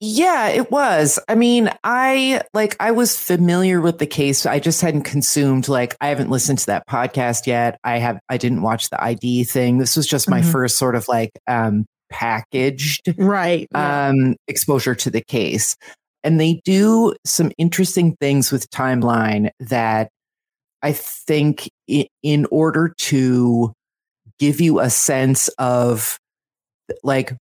[0.00, 1.18] Yeah, it was.
[1.28, 4.44] I mean, I like I was familiar with the case.
[4.44, 7.78] I just hadn't consumed like I haven't listened to that podcast yet.
[7.84, 9.78] I have I didn't watch the ID thing.
[9.78, 10.52] This was just my Mhm.
[10.52, 14.08] first sort of like um packaged right yeah.
[14.08, 15.74] um exposure to the case.
[16.22, 20.10] And they do some interesting things with timeline that
[20.84, 21.68] I think
[22.22, 23.72] in order to
[24.38, 26.18] give you a sense of
[27.02, 27.32] like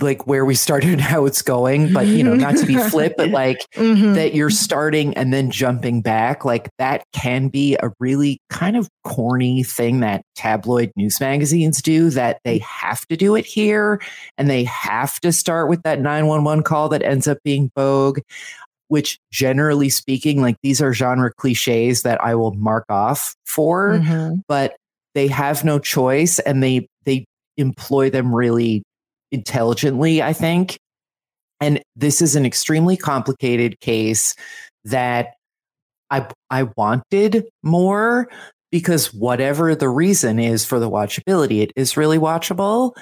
[0.00, 3.12] like where we started and how it's going but you know not to be flip
[3.16, 4.14] but like Mhm.
[4.14, 8.88] that you're starting and then jumping back like that can be a really kind of
[9.02, 14.00] corny thing that tabloid news magazines do that they have to do it here
[14.38, 18.20] and they have to start with that 911 call that ends up being Vogue
[18.90, 24.42] which generally speaking like these are genre cliches that I will mark off for Mhm.
[24.48, 24.74] but
[25.14, 27.24] they have no choice and they they
[27.56, 28.82] employ them really
[29.32, 30.76] intelligently i think.
[31.60, 34.34] And this is an extremely complicated case
[34.84, 35.34] that
[36.10, 38.28] i i wanted more
[38.72, 42.92] because whatever the reason is for the watchability it is really watchable.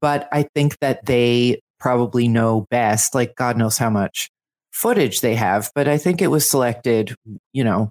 [0.00, 4.28] But i think that they probably know best like god knows how much
[4.76, 7.14] footage they have but i think it was selected
[7.52, 7.90] you know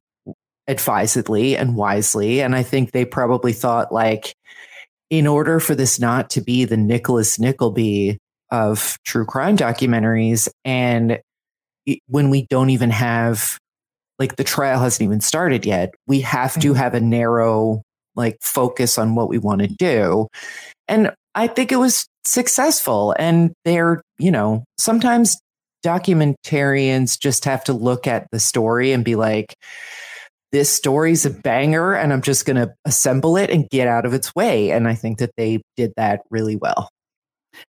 [0.68, 2.42] advisedly and wisely.
[2.42, 4.36] And I think they probably thought, like,
[5.10, 8.18] in order for this not to be the Nicholas Nickleby
[8.52, 11.20] of true crime documentaries, and
[12.08, 13.60] when we don't even have,
[14.18, 16.78] like, the trial hasn't even started yet, we have to mm-hmm.
[16.78, 17.84] have a narrow,
[18.16, 20.28] like, focus on what we want to do.
[20.88, 23.16] And I think it was successful.
[23.20, 25.38] And they're, you know, sometimes
[25.86, 29.56] documentarians just have to look at the story and be like,
[30.52, 34.14] this story's a banger and I'm just going to assemble it and get out of
[34.14, 34.72] its way.
[34.72, 36.90] And I think that they did that really well.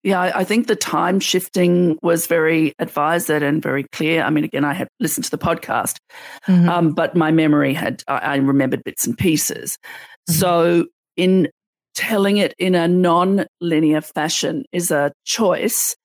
[0.02, 4.22] Yeah, I think the time shifting was very advised and very clear.
[4.22, 5.96] I mean, again, I had listened to the podcast,
[6.46, 6.68] mm-hmm.
[6.68, 9.76] um, but my memory had, I remembered bits and pieces.
[10.30, 10.40] Mm-hmm.
[10.40, 11.48] So, in
[11.94, 15.96] telling it in a non linear fashion is a choice.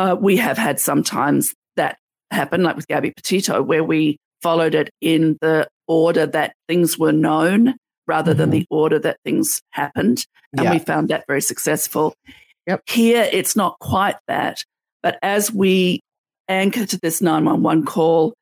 [0.00, 1.98] Uh, we have had sometimes that
[2.30, 7.12] happen, like with Gabby Petito, where we followed it in the order that things were
[7.12, 7.74] known
[8.06, 8.38] rather mm-hmm.
[8.38, 10.24] than the order that things happened.
[10.56, 10.72] And yeah.
[10.72, 12.14] we found that very successful.
[12.66, 12.80] Yep.
[12.88, 14.64] Here, it's not quite that.
[15.02, 16.00] But as we
[16.48, 18.32] anchor to this 911 call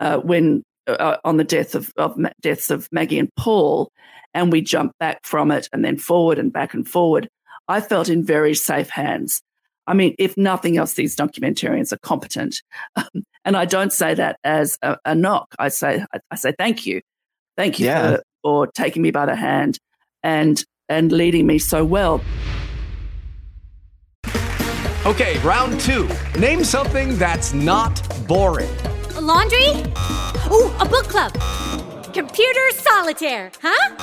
[0.00, 3.90] uh, when uh, on the death of, of deaths of Maggie and Paul,
[4.32, 7.28] and we jump back from it and then forward and back and forward,
[7.68, 9.42] I felt in very safe hands.
[9.86, 12.62] I mean, if nothing else, these documentarians are competent.
[12.96, 15.54] Um, and I don't say that as a, a knock.
[15.58, 17.00] I say, I, I, say, thank you.
[17.56, 18.16] Thank you yeah.
[18.16, 19.78] for, for taking me by the hand
[20.22, 22.22] and, and leading me so well.
[25.04, 26.08] Okay, round two.
[26.38, 28.70] Name something that's not boring.
[29.16, 29.68] A laundry?
[30.50, 31.32] Ooh, a book club.
[32.14, 33.96] Computer solitaire, huh?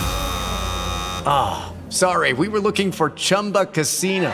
[1.25, 4.33] Ah, oh, sorry, we were looking for Chumba Casino.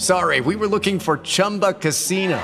[0.00, 2.40] Sorry, we were looking for Chumba Casino.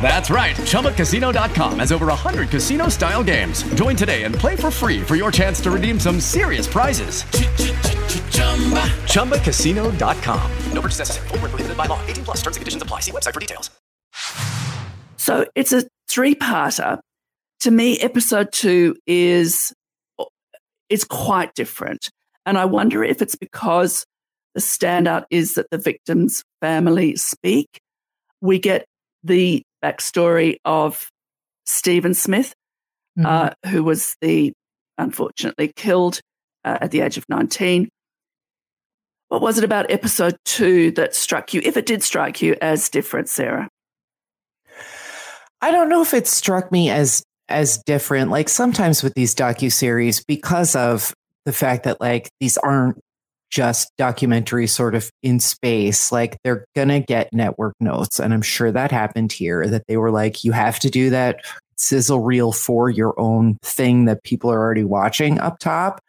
[0.00, 0.56] That's right.
[0.56, 3.62] ChumbaCasino.com has over 100 casino style games.
[3.74, 7.24] Join today and play for free for your chance to redeem some serious prizes.
[9.12, 10.50] ChumbaCasino.com.
[10.72, 11.28] No purchase necessary.
[11.28, 12.00] Full prohibited by law.
[12.06, 13.00] 18 plus terms and conditions apply.
[13.00, 13.70] See website for details.
[15.18, 16.98] So it's a three parter.
[17.60, 19.74] To me, episode two is,
[20.88, 22.08] is quite different.
[22.46, 24.06] And I wonder if it's because
[24.56, 27.78] the standout is that the victim's family speak.
[28.40, 28.86] We get
[29.22, 31.10] the backstory of
[31.66, 32.54] Stephen Smith,
[33.18, 33.26] mm-hmm.
[33.26, 34.54] uh, who was the
[34.96, 36.20] unfortunately killed
[36.64, 37.90] uh, at the age of 19.
[39.28, 42.88] What was it about episode two that struck you, if it did strike you, as
[42.88, 43.68] different, Sarah?
[45.60, 48.30] I don't know if it struck me as as different.
[48.30, 51.12] Like sometimes with these docu series, because of
[51.44, 52.98] the fact that like these aren't
[53.50, 56.10] just documentary sort of in space.
[56.10, 58.18] Like they're going to get network notes.
[58.18, 61.44] And I'm sure that happened here that they were like, you have to do that
[61.76, 66.00] sizzle reel for your own thing that people are already watching up top.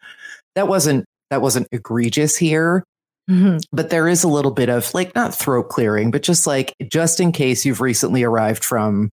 [0.54, 2.84] That wasn't, that wasn't egregious here.
[3.30, 3.58] Mm-hmm.
[3.72, 7.20] But there is a little bit of like, not throat clearing, but just like, just
[7.20, 9.10] in case you've recently arrived from,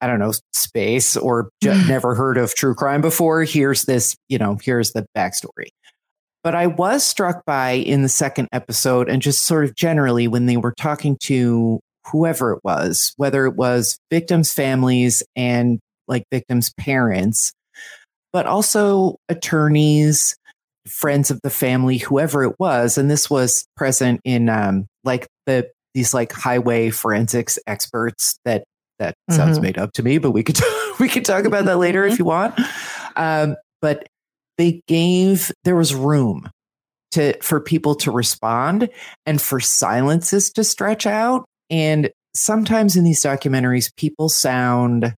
[0.00, 4.58] I don't know, space or never heard of true crime before, here's this, you know,
[4.62, 5.68] here's the backstory.
[6.46, 10.46] But I was struck by in the second episode and just sort of generally when
[10.46, 16.72] they were talking to whoever it was, whether it was victims' families and like victims'
[16.78, 17.52] parents,
[18.32, 20.36] but also attorneys,
[20.86, 22.96] friends of the family, whoever it was.
[22.96, 28.62] And this was present in um, like the these like highway forensics experts that
[29.00, 29.34] that mm-hmm.
[29.34, 30.60] sounds made up to me, but we could
[31.00, 32.56] we could talk about that later if you want.
[33.16, 34.06] Um, but
[34.58, 36.48] they gave there was room
[37.12, 38.88] to for people to respond
[39.24, 45.14] and for silences to stretch out and sometimes in these documentaries people sound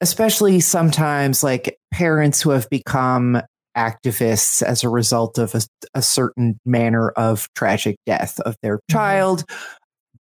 [0.00, 3.40] especially sometimes like parents who have become
[3.76, 5.60] activists as a result of a,
[5.94, 8.96] a certain manner of tragic death of their Mm-hmm.
[8.96, 9.44] child,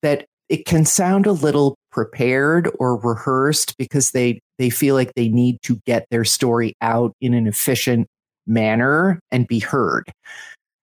[0.03, 5.31] that it can sound a little prepared or rehearsed because they they feel like they
[5.31, 8.07] need to get their story out in an efficient
[8.47, 10.05] manner and be heard.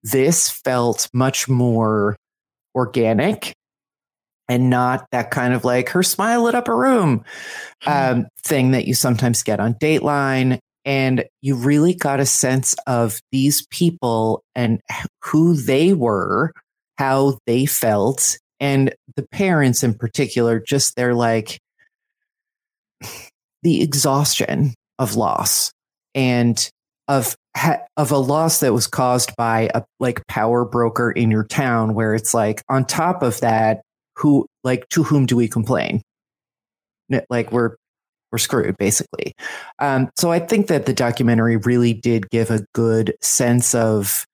[0.02, 2.16] This felt much more
[2.74, 3.54] organic
[4.50, 7.24] and not that kind of like her smile lit up a room
[7.86, 10.58] um, thing that you sometimes get on Dateline.
[10.84, 14.82] And you really got a sense of these people and
[15.24, 16.52] who they were,
[16.98, 21.60] how they felt, and the parents in particular, just they're like
[23.62, 25.74] the exhaustion of loss
[26.16, 26.72] and
[27.10, 27.36] of
[27.98, 32.16] of a loss that was caused by a like power broker in your town where
[32.16, 33.82] it's like on top of that
[34.16, 36.02] who like to whom do we complain?
[37.30, 37.76] Like we're
[38.32, 39.34] we're screwed basically.
[39.80, 44.26] Um, so i think that the documentary really did give a good sense of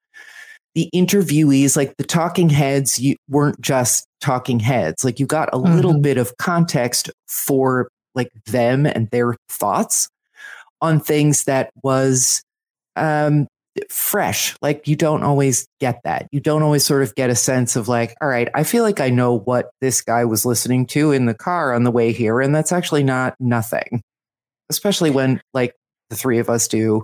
[0.79, 5.03] the interviewees like the talking heads you weren't just talking heads.
[5.03, 6.01] Like you got a little Mhm.
[6.01, 10.07] bit of context for like them and their thoughts
[10.81, 12.41] on things that was
[12.95, 13.45] um
[13.89, 14.55] fresh.
[14.61, 16.27] Like you don't always get that.
[16.31, 18.99] You don't always sort of get a sense of like all right i feel like
[19.01, 22.39] i know what this guy was listening to in the car on the way here
[22.39, 24.01] and that's actually not nothing.
[24.69, 25.75] Especially when like
[26.09, 27.03] the three of us do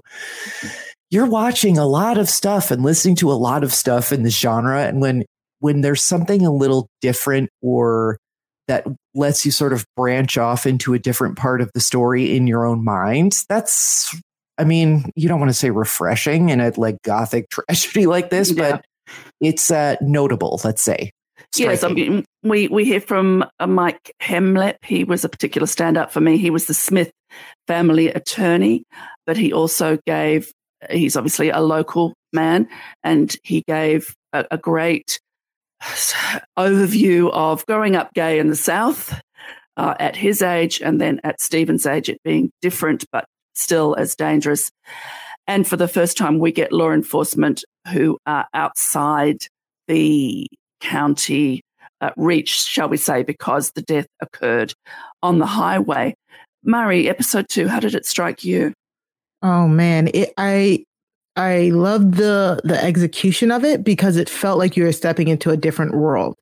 [1.15, 4.29] you're watching a lot of stuff and listening to a lot of stuff in the
[4.29, 5.25] genre and when
[5.59, 8.17] when there's something a little different or
[8.67, 12.45] that lets you sort of branch off into a different part of the story in
[12.45, 14.15] your own mind that's
[14.57, 18.51] i mean you don't want to say refreshing in a like gothic tragedy like this
[18.51, 18.71] Yeah.
[18.73, 18.85] but
[19.39, 21.11] it's uh notable let's say
[21.57, 24.75] Yes, I mean, we, we hear from uh, Mike Hemlep.
[24.83, 26.37] He was a particular standout for me.
[26.37, 27.11] He was the Smith
[27.67, 28.83] family attorney,
[29.25, 30.51] but he also gave,
[30.89, 32.67] he's obviously a local man,
[33.03, 35.19] and he gave a, a great
[36.57, 39.19] overview of growing up gay in the South
[39.77, 44.15] uh, at his age and then at Stephen's age, it being different, but still as
[44.15, 44.71] dangerous.
[45.47, 49.37] And for the first time, we get law enforcement who are outside
[49.87, 50.47] the
[50.81, 51.61] county
[52.01, 54.73] uh, reach, shall we say, because the death occurred
[55.21, 56.15] on the highway.
[56.63, 58.73] Mari, episode two, how did it strike you?
[59.45, 60.83] Oh man, it, I
[61.35, 65.51] I loved the the execution of it because it felt like you were stepping into
[65.51, 66.35] a different world.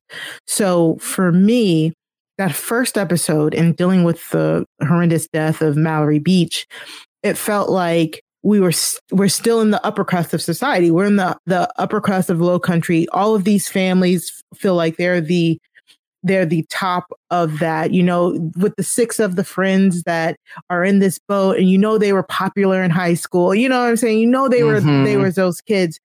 [0.46, 1.92] So for me,
[2.38, 6.66] that first episode and dealing with the horrendous death of Mallory Beach,
[7.22, 8.72] it felt like we were
[9.12, 10.90] we're still in the upper crust of society.
[10.90, 13.06] We're in the the upper crust of low country.
[13.08, 15.58] All of these families feel like they're the
[16.24, 20.36] they're the top of that, you know, with the six of the friends that
[20.70, 23.54] are in this boat and you know they were popular in high school.
[23.54, 24.18] You know what I'm saying?
[24.18, 25.04] You know they were Mhm.
[25.04, 26.00] they were those kids.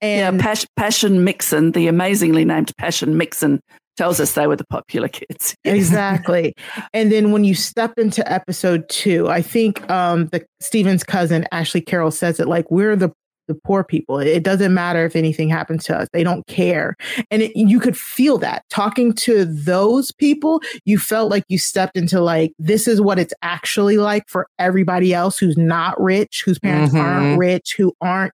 [0.00, 3.60] And yeah, Pas- Passion Mixon, the amazingly named Passion Mixon,
[3.96, 5.54] tells us they were the popular kids.
[5.64, 6.54] exactly.
[6.94, 11.80] And then when you step into episode two, I think um the Stephen's cousin Ashley
[11.80, 13.10] Carroll says it like we're the
[13.48, 14.18] the poor people.
[14.18, 16.96] It doesn't matter if anything happens to us; they don't care.
[17.30, 20.60] And it, you could feel that talking to those people.
[20.84, 25.12] You felt like you stepped into like this is what it's actually like for everybody
[25.14, 27.00] else who's not rich, whose parents Mhm.
[27.00, 28.32] aren't rich, who aren't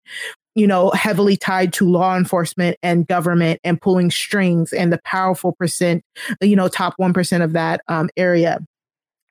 [0.55, 5.53] you know, heavily tied to law enforcement and government and pulling strings and the powerful
[5.53, 6.03] percent,
[6.41, 8.59] you know, top 1% of that um, area.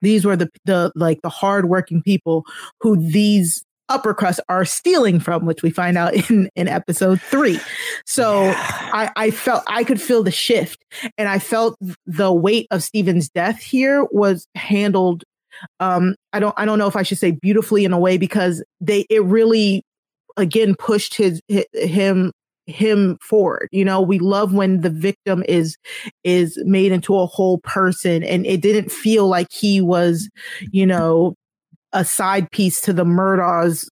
[0.02, 2.46] These were the, the, like the hardworking people
[2.80, 7.60] who these upper crust are stealing from, which we find out in, in episode three.
[8.06, 10.84] So I, I felt, I could feel the shift
[11.18, 15.24] and I felt the weight of Stephen's death here was handled
[15.80, 18.64] um i don't i don't know if i should say beautifully in a way because
[18.80, 19.84] they it really
[20.36, 22.32] again pushed his, hi him
[22.68, 25.78] him forward you know we love when the victim is
[26.24, 30.30] is made into a whole person and it didn't feel like he was
[30.72, 31.34] you know
[31.98, 33.90] a side piece to the Murdaugh's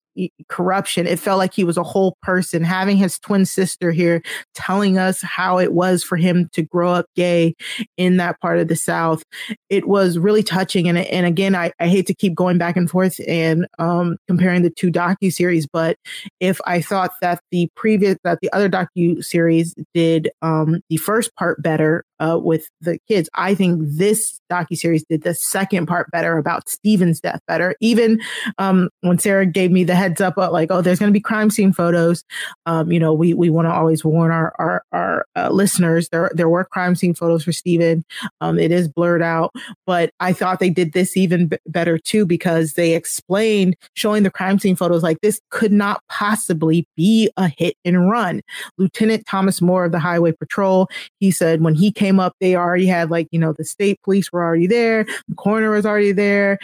[0.48, 1.07] corruption.
[1.07, 2.62] It felt like he was a whole person.
[2.62, 4.22] Having his twin sister here
[4.55, 7.55] telling us how it was for him to grow up gay
[7.96, 9.22] in that part of the South,
[9.70, 10.86] it was really touching.
[10.86, 14.62] And and again, I, I hate to keep going back and forth and um, comparing
[14.62, 15.96] the two docu series, but
[16.40, 21.34] if I thought that the previous that the other docu series did um, the first
[21.36, 23.28] part better, uh, with the kids.
[23.34, 27.74] I think this docu series did the second part better about Stephen's death better.
[27.80, 28.20] Even
[28.58, 31.20] um, when Sarah gave me the heads up, uh, like, oh, there's going to be
[31.20, 32.24] crime scene photos.
[32.66, 36.30] Um, you know, we we want to always warn our our, our uh, listeners there
[36.34, 38.04] there were crime scene photos for Stephen.
[38.40, 39.52] Um, it is blurred out,
[39.86, 44.30] but I thought they did this even b- better too because they explained showing the
[44.30, 48.40] crime scene photos like this could not possibly be a hit and run.
[48.78, 50.88] Lieutenant Thomas Moore of the Highway Patrol,
[51.20, 54.32] he said when he came up, they already had like you know the state police
[54.32, 56.58] were already there, the coroner was already there.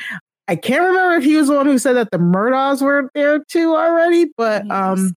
[0.49, 3.45] I can't remember if he was the one who said that the Murdaughs were there
[3.45, 5.15] too already, but um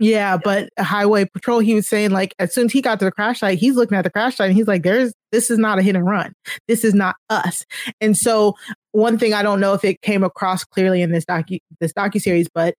[0.00, 3.12] yeah, but highway patrol, he was saying like as soon as he got to the
[3.12, 5.78] crash site, he's looking at the crash site and he's like, "There's this is not
[5.78, 6.34] a hit and run.
[6.66, 7.64] This is not us."
[8.00, 8.56] And so
[8.90, 12.20] one thing I don't know if it came across clearly in this docu this docu
[12.20, 12.74] series, but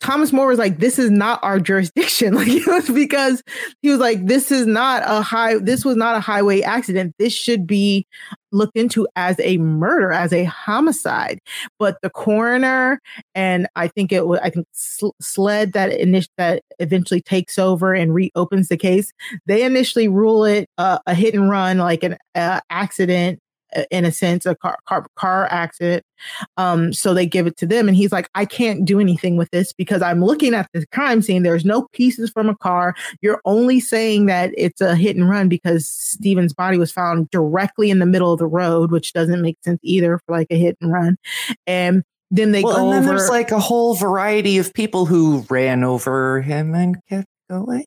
[0.00, 3.42] Thomas More was like, "This is not our jurisdiction." Like it was because
[3.82, 5.58] he was like, "This is not a high.
[5.58, 7.14] This was not a highway accident.
[7.18, 8.06] This should be
[8.52, 11.38] looked into as a murder, as a homicide."
[11.78, 13.00] But the coroner
[13.34, 18.14] and I think it was I think SLED that init- that eventually takes over and
[18.14, 19.12] reopens the case.
[19.46, 23.40] They initially rule it uh, a hit and run, like an uh, accident
[23.90, 26.04] in a sense, a car car, car accident.
[26.56, 29.50] Um, so they give it to them, and he's like, I can't do anything with
[29.50, 31.42] this because I'm looking at the crime scene.
[31.42, 32.94] There's no pieces from a car.
[33.20, 37.90] You're only saying that it's a hit and run because Stephen's body was found directly
[37.90, 40.76] in the middle of the road, which doesn't make sense either for like a hit
[40.80, 41.16] and run.
[41.66, 43.18] And then they well, go and then over.
[43.18, 47.84] there's like a whole variety of people who ran over him and kept going.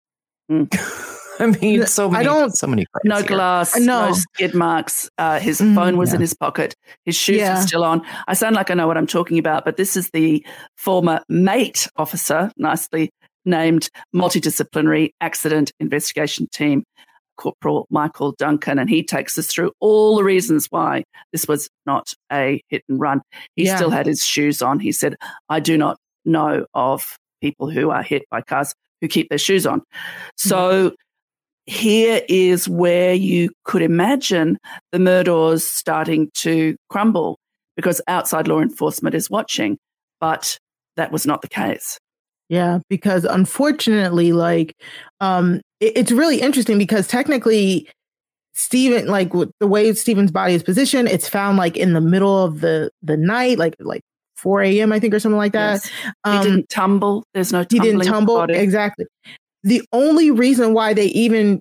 [1.39, 2.55] I mean, so many, I don't.
[2.55, 2.85] so many.
[3.03, 3.25] No here.
[3.25, 4.07] glass, No.
[4.09, 5.09] no skid marks.
[5.17, 5.75] Uh, his Mhm.
[5.75, 6.75] phone was in his pocket.
[7.05, 7.55] His shoes Yeah.
[7.59, 8.01] were still on.
[8.27, 10.45] I sound like I know what I'm talking about, but this is the
[10.77, 13.09] former MAIT officer, nicely
[13.45, 16.83] named multidisciplinary accident investigation team,
[17.37, 22.11] Corporal Michael Duncan, and he takes us through all the reasons why this was not
[22.31, 23.21] a hit and run.
[23.55, 23.75] He Yeah.
[23.75, 24.79] still had his shoes on.
[24.79, 25.15] He said,
[25.49, 29.67] "I do not know of people who are hit by cars who keep their shoes
[29.67, 29.83] on."
[30.35, 30.93] So
[31.67, 34.57] here is where you could imagine
[34.91, 37.37] the Murdaugh's starting to crumble
[37.75, 39.77] because outside law enforcement is watching,
[40.19, 40.57] but
[40.95, 41.99] that was not the case.
[42.49, 44.73] Yeah, because unfortunately, like,
[45.19, 47.89] um, it- it's really interesting because technically,
[48.53, 52.61] Stephen, like the way Stephen's body is positioned, it's found like in the middle of
[52.61, 54.01] the the night, like like
[54.37, 54.91] 4 a.m.
[54.93, 55.73] I think or something like that.
[55.83, 55.91] Yes.
[56.23, 57.23] Um, he didn't tumble.
[57.33, 59.05] There's no he didn't tumble exactly.
[59.67, 61.59] The only reason why they even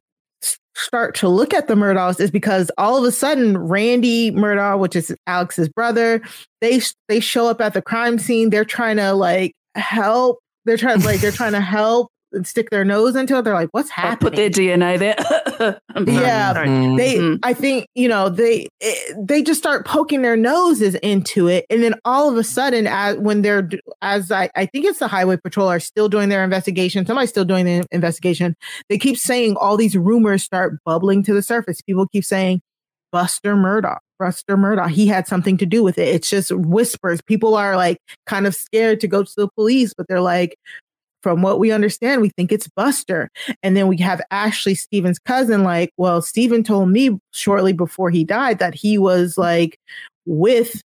[0.76, 4.94] start to look at the Murdaughs is because all of a sudden Randy Murdaugh, which
[4.94, 6.22] is Alex's brother,
[6.60, 8.50] they they show up at the crime scene.
[8.50, 10.38] They're trying to like help.
[10.66, 13.42] They're trying like they're trying to help and stick their nose into it.
[13.42, 15.16] They're like, "What's They happening?" put their DNA there.
[16.06, 16.68] Yeah, sorry.
[16.68, 16.96] Mhm.
[16.98, 21.64] they i think you know they eh, they just start poking their noses into it
[21.70, 23.66] and then all of a sudden as when they're
[24.02, 27.46] as i i think it's the highway patrol are still doing their investigation somebody's still
[27.46, 28.54] doing the investigation
[28.90, 32.60] they keep saying all these rumors start bubbling to the surface people keep saying
[33.10, 37.54] buster Murdaugh buster Murdaugh he had something to do with it it's just whispers people
[37.54, 40.56] are like kind of scared to go to the police but they're like
[41.26, 43.32] from what we understand, we think it's Buster.
[43.60, 48.22] And then we have Ashley, Stephen's cousin, like, well, Stephen told me shortly before he
[48.22, 49.76] died that he was like
[50.24, 50.80] with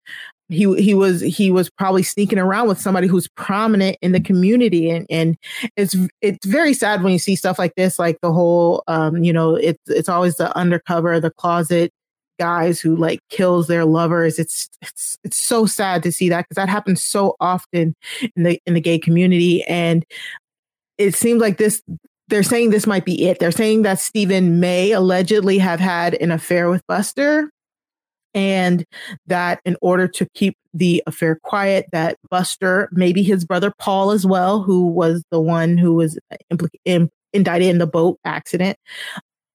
[0.48, 4.88] he he was he was probably sneaking around with somebody who's prominent in the community
[4.88, 5.36] and and
[5.76, 9.32] it's it's very sad when you see stuff like this like the whole um you
[9.32, 11.92] know it's it's always the undercover the closet
[12.40, 14.38] guys who like kills their lovers.
[14.38, 17.94] It's it's it's so sad to see that because that happens so often
[18.34, 19.62] in the in the gay community.
[19.64, 20.04] And
[20.98, 21.82] it seems like this
[22.28, 23.38] they're saying this might be it.
[23.38, 27.50] They're saying that stephen may allegedly have had an affair with buster
[28.34, 28.84] and
[29.26, 34.24] that in order to keep the affair quiet that buster maybe his brother paul as
[34.24, 38.76] well who was the one who was uh, impli- in, indicted in the boat accident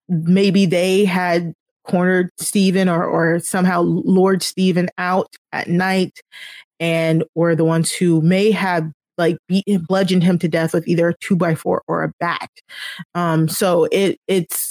[0.09, 1.53] maybe they had
[1.85, 6.19] cornered Stephen or or somehow lured Stephen out at night
[6.79, 11.09] and were the ones who may have like beat bludgeoned him to death with either
[11.09, 12.49] a two by four or a bat.
[13.13, 14.64] Um, so it it's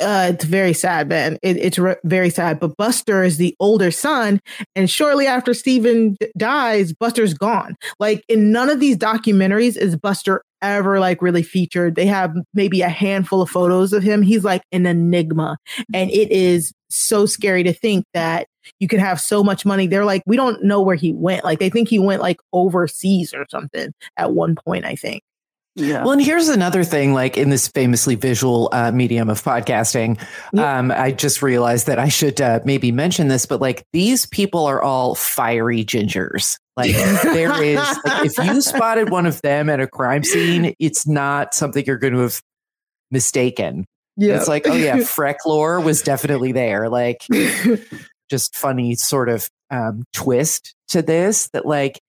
[0.00, 1.38] uh, it's very sad, man.
[1.42, 2.60] It, it's re- very sad.
[2.60, 4.40] But Buster is the older son,
[4.76, 7.76] and shortly after Stephen d- dies, Buster's gone.
[7.98, 11.94] Like in none of these documentaries is Buster ever like really featured.
[11.94, 14.22] They have maybe a handful of photos of him.
[14.22, 15.56] He's like an enigma,
[15.92, 18.46] and it is so scary to think that
[18.80, 19.86] you could have so much money.
[19.86, 21.44] They're like, we don't know where he went.
[21.44, 24.84] Like they think he went like overseas or something at one point.
[24.84, 25.22] I think.
[25.78, 26.02] Yeah.
[26.02, 30.20] Well, and here's another thing like in this famously visual uh, medium of podcasting,
[30.58, 34.66] um, I just realized that I should uh, maybe mention this, but like these people
[34.66, 36.58] are all fiery gingers.
[36.76, 41.06] Like there is, like, if you spotted one of them at a crime scene, it's
[41.06, 42.42] not something you're going to have
[43.10, 43.86] mistaken.
[44.16, 44.36] Yeah.
[44.36, 46.88] It's like, oh yeah, Frecklore was definitely there.
[46.88, 47.24] Like,
[48.30, 52.00] just funny sort of um, twist to this that like,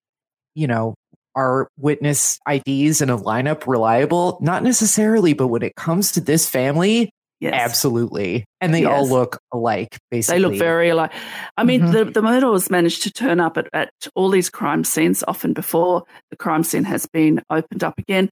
[0.56, 0.96] you know,
[1.40, 4.38] are witness IDs in a lineup reliable?
[4.42, 7.10] Not necessarily, but when it comes to this family,
[7.42, 7.54] Yes.
[7.54, 8.44] absolutely.
[8.60, 10.42] And they all look alike, basically.
[10.42, 11.14] They look very alike.
[11.58, 11.92] I mean, Mhm.
[11.94, 16.04] the, the murderers managed to turn up at, at all these crime scenes often before
[16.32, 18.30] the crime scene has been opened up again.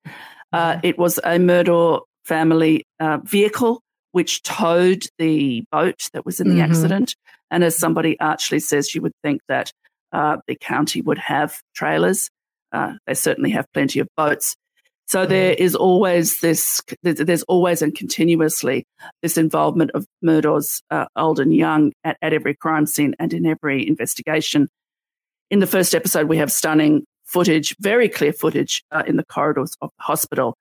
[0.52, 3.80] Uh, it was a murder family uh, vehicle
[4.12, 6.64] which towed the boat that was in the Mhm.
[6.64, 7.16] accident.
[7.50, 9.72] And as somebody archly says, you would think that
[10.12, 12.30] uh, the county would have trailers.
[12.72, 14.56] Uh, they certainly have plenty of boats.
[15.08, 18.86] So there is always this, there's always and continuously
[19.22, 23.46] this involvement of Murdaugh's uh, old and young at, at every crime scene and in
[23.46, 24.68] every investigation.
[25.50, 29.78] In the first episode, we have stunning footage, very clear footage uh, in the corridors
[29.82, 30.58] of the hospital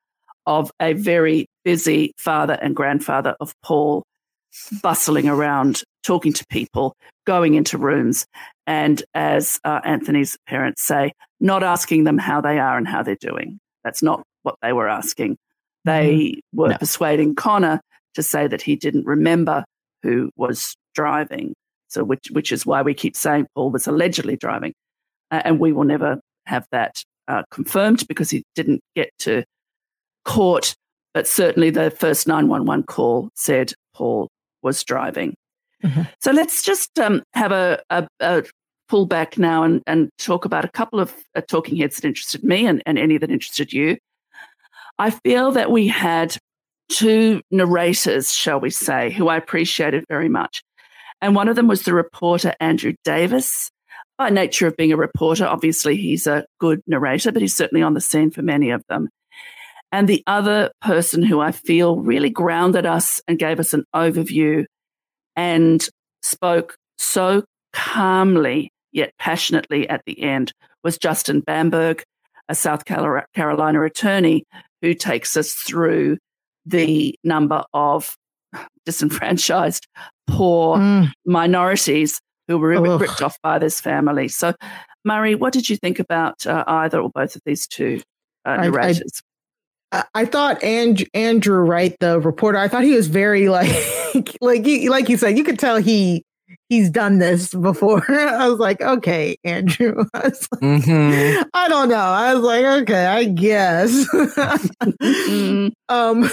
[0.46, 4.04] of a very busy father and grandfather of Paul
[4.80, 6.94] bustling around, talking to people,
[7.26, 8.26] going into rooms,
[8.66, 13.16] and as uh, Anthony's parents say, not asking them how they are and how they're
[13.20, 13.58] doing.
[13.84, 15.36] That's not what they were asking.
[15.84, 16.78] They were No.
[16.78, 17.80] persuading Connor
[18.14, 19.64] to say that he didn't remember
[20.02, 21.54] who was driving.
[21.88, 24.72] So, which which is why we keep saying Paul was allegedly driving,
[25.30, 29.44] uh, and we will never have that uh, confirmed because he didn't get to
[30.24, 30.74] court.
[31.14, 34.28] But certainly, the first nine one one call said Paul
[34.62, 35.34] was driving.
[35.84, 36.08] Mhm.
[36.20, 38.44] So let's just um, have a, a, a
[38.88, 42.42] pull back now and, and talk about a couple of uh, talking heads that interested
[42.44, 43.96] me and, and any that interested you.
[44.98, 46.36] I feel that we had
[46.88, 50.62] two narrators, shall we say, who I appreciated very much.
[51.20, 53.70] And one of them was the reporter Andrew Davis.
[54.18, 57.94] By nature of being a reporter, obviously he's a good narrator, but he's certainly on
[57.94, 59.08] the scene for many of them.
[59.92, 64.64] And the other person who I feel really grounded us and gave us an overview
[65.36, 65.86] and
[66.22, 72.02] spoke so calmly yet passionately at the end was Justin Bamberg,
[72.48, 74.44] a South Carolina attorney
[74.82, 76.16] who takes us through
[76.64, 78.16] the number of
[78.86, 79.86] disenfranchised,
[80.26, 81.12] poor Mm.
[81.26, 83.00] minorities who were Ugh.
[83.00, 84.28] ripped off by this family.
[84.28, 84.54] So,
[85.04, 88.00] Mari, what did you think about uh, either or both of these two
[88.44, 89.22] uh, narrators?
[89.96, 93.68] I, I thought Andrew, Andrew Wright, the reporter, I thought he was very like,
[94.40, 96.24] like you, like you said, you could tell he
[96.68, 98.04] he's done this before.
[98.10, 100.04] I was like, okay, Andrew.
[100.14, 101.44] I, was like, Mhm.
[101.54, 101.96] I don't know.
[101.96, 104.06] I was like, okay, I guess.
[104.12, 106.30] Mm, um,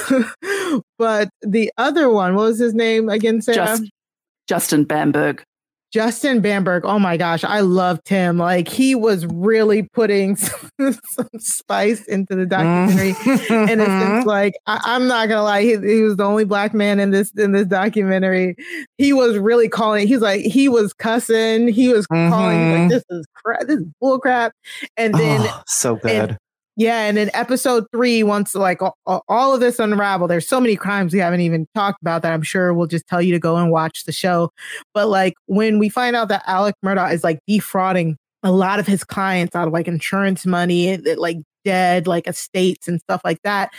[0.98, 3.58] but the other one, what was his name again, Sarah?
[3.58, 3.84] Just,
[4.48, 5.44] Justin Bamberg.
[5.94, 6.86] Justin Bamberg.
[6.86, 8.40] Oh my gosh, I loved him.
[8.40, 10.72] Like he was really putting some,
[11.12, 13.10] some spice into the documentary.
[13.10, 14.16] and it's Mm-hmm.
[14.16, 17.12] just like I, I'm not gonna lie, he, he was the only black man in
[17.12, 18.56] this in this documentary.
[18.98, 20.08] He was really calling.
[20.08, 21.68] He's like he was cussing.
[21.68, 22.80] He was calling he's Mhm.
[22.82, 23.62] like this is crap.
[23.68, 24.54] This is bull crap.
[24.98, 26.38] And then Oh, so good.
[26.76, 31.14] Yeah, and in episode three, once like all, of this unravel, there's so many crimes
[31.14, 33.70] we haven't even talked about that I'm sure we'll just tell you to go and
[33.70, 34.50] watch the show.
[34.94, 38.88] But like when we find out that Alec Murdaugh is like defrauding a lot of
[38.88, 43.42] his clients out of like insurance money, uh, like dead, like estates and stuff like
[43.44, 43.72] that.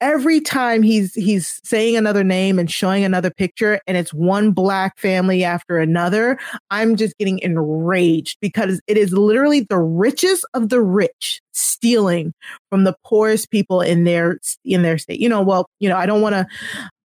[0.00, 4.98] Every time he's he's saying another name and showing another picture, and it's one black
[4.98, 6.38] family after another,
[6.70, 12.32] I'm just getting enraged because it is literally the richest of the rich stealing
[12.70, 15.20] from the poorest people in their in their state.
[15.20, 16.46] You know, well, you know, I don't want to.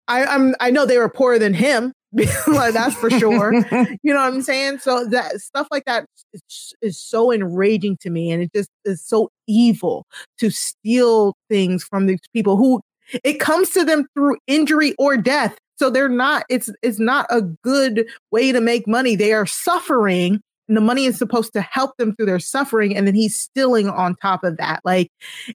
[0.07, 1.93] I, I'm I know they were poorer than him,
[2.49, 3.55] like that's for sure.
[4.03, 4.79] you know what I'm saying?
[4.79, 9.05] So that stuff like that is, is so enraging to me, and it just is
[9.05, 10.07] so evil
[10.39, 12.81] to steal things from these people who
[13.25, 15.59] it comes to them through injury or death.
[15.77, 16.45] So they're not.
[16.49, 19.17] It's it's not a good way to make money.
[19.17, 20.41] They are suffering.
[20.69, 23.89] And the money is supposed to help them through their suffering, and then he's stealing
[23.89, 24.81] on top of that.
[24.85, 25.11] Like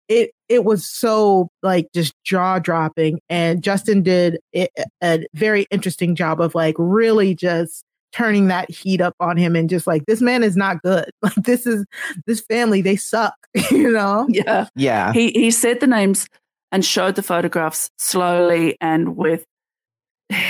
[0.09, 3.21] it, it was so like just jaw dropping.
[3.29, 4.67] And Justin did a,
[5.01, 7.85] a very interesting job of like really just
[8.15, 11.09] turning that heat up on him and just like this man is not good.
[11.21, 11.85] Like this is
[12.25, 13.33] this family they suck.
[13.71, 14.25] You know?
[14.29, 14.67] Yeah.
[14.75, 15.11] yeah.
[15.13, 16.27] He he said the names
[16.71, 19.43] and showed the photographs slowly and with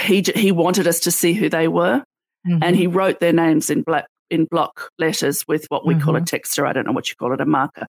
[0.04, 2.04] he he wanted us to see who they were
[2.48, 2.60] Mm-hmm.
[2.62, 6.22] and he wrote their names in black in block letters with what we call a
[6.22, 6.28] Mhm.
[6.30, 6.68] texter.
[6.68, 7.88] I don't know what you call it, a marker.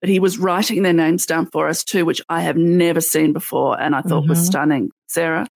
[0.00, 3.32] but he was writing their names down for us too, which I have never seen
[3.32, 4.46] before and I thought was Mhm.
[4.46, 4.90] stunning.
[5.06, 5.46] Sarah?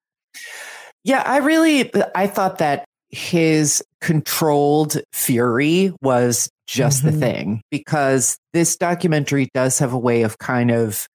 [1.02, 7.10] Yeah, I really I thought that his controlled fury was just Mhm.
[7.10, 11.06] the thing because this documentary does have a way of kind of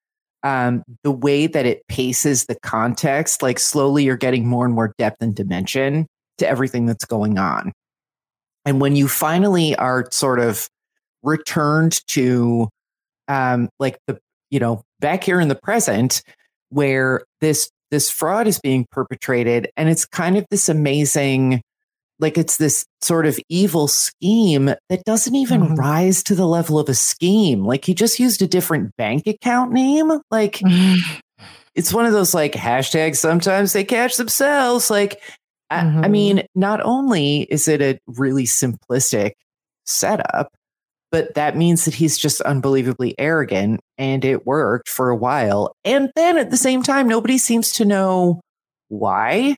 [0.44, 4.92] um, the way that it paces the context, like slowly you're getting more and more
[4.98, 6.08] depth and dimension
[6.39, 7.72] to everything that's going on.
[8.66, 10.68] And when you finally are sort of
[11.22, 12.70] returned to
[13.28, 14.20] um, like the,
[14.50, 16.24] you know, back here in the present
[16.70, 21.62] where this this fraud is being perpetrated and it's kind of this amazing
[22.22, 25.78] like it's this sort of evil scheme that doesn't even Mhm.
[25.78, 27.65] rise to the level of a scheme.
[27.65, 30.11] Like he just used a different bank account name.
[30.30, 30.61] Like
[31.76, 34.89] it's one of those like hashtags sometimes they catch themselves.
[34.89, 35.22] Like
[35.69, 39.32] I, I mean not only is it a really simplistic
[39.86, 40.49] setup
[41.11, 45.74] but that means that he's just unbelievably arrogant and it worked for a while.
[45.84, 48.39] And then at the same time nobody seems to know
[48.88, 49.55] why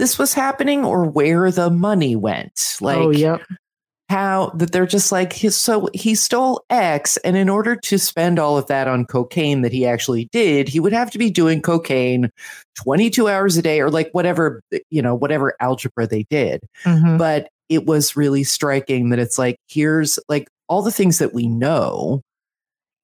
[0.00, 3.42] this was happening or where the money went like oh, yep.
[4.08, 8.56] how that they're just like so he stole x and in order to spend all
[8.56, 12.30] of that on cocaine that he actually did he would have to be doing cocaine
[12.76, 17.18] 22 hours a day or like whatever you know whatever algebra they did Mhm.
[17.18, 21.46] but it was really striking that it's like here's like all the things that we
[21.46, 22.22] know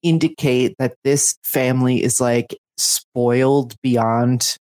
[0.03, 4.57] indicate that this family is like spoiled beyond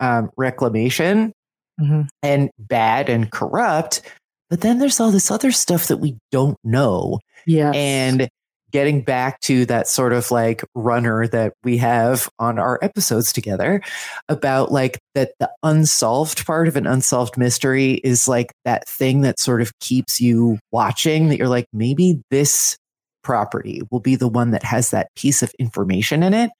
[0.00, 1.32] um, reclamation
[1.80, 2.08] Mhm.
[2.22, 4.02] and bad and corrupt
[4.50, 7.70] but then there's all this other stuff that we don't know Yeah.
[7.72, 8.28] and
[8.72, 13.80] getting back to that sort of like runner that we have on our episodes together
[14.28, 19.40] about like that the unsolved part of an unsolved mystery is like that thing that
[19.40, 22.76] sort of keeps you watching that you're like maybe this
[23.22, 26.50] property will be the one that has that piece of information in it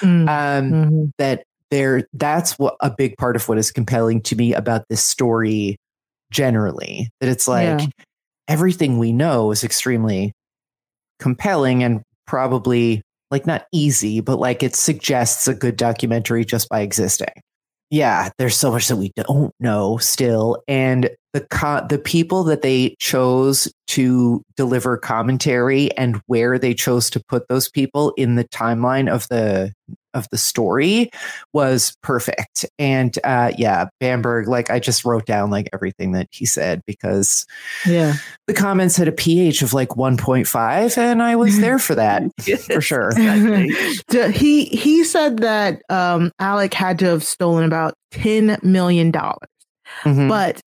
[0.00, 0.28] Mm.
[0.28, 1.10] um Mhm.
[1.18, 5.02] that there that's what a big part of what is compelling to me about this
[5.04, 5.76] story
[6.30, 7.86] generally that it's like Yeah.
[8.48, 10.32] everything we know is extremely
[11.18, 16.80] compelling and probably like not easy but like it suggests a good documentary just by
[16.80, 17.32] existing
[17.90, 22.62] yeah there's so much that we don't know still and the co- the people that
[22.62, 28.44] they chose to deliver commentary and where they chose to put those people in the
[28.44, 29.72] timeline of the
[30.18, 31.10] of the story
[31.54, 36.44] was perfect and uh yeah bamberg like i just wrote down like everything that he
[36.44, 37.46] said because
[37.86, 38.14] Yeah.
[38.46, 42.22] the comments had a ph of like 1.5 and i was there for that
[42.72, 44.32] for sure Exactly.
[44.32, 49.48] He he said that um, Alec had to have stolen about ten million dollars,
[50.04, 50.28] Mhm.
[50.28, 50.60] but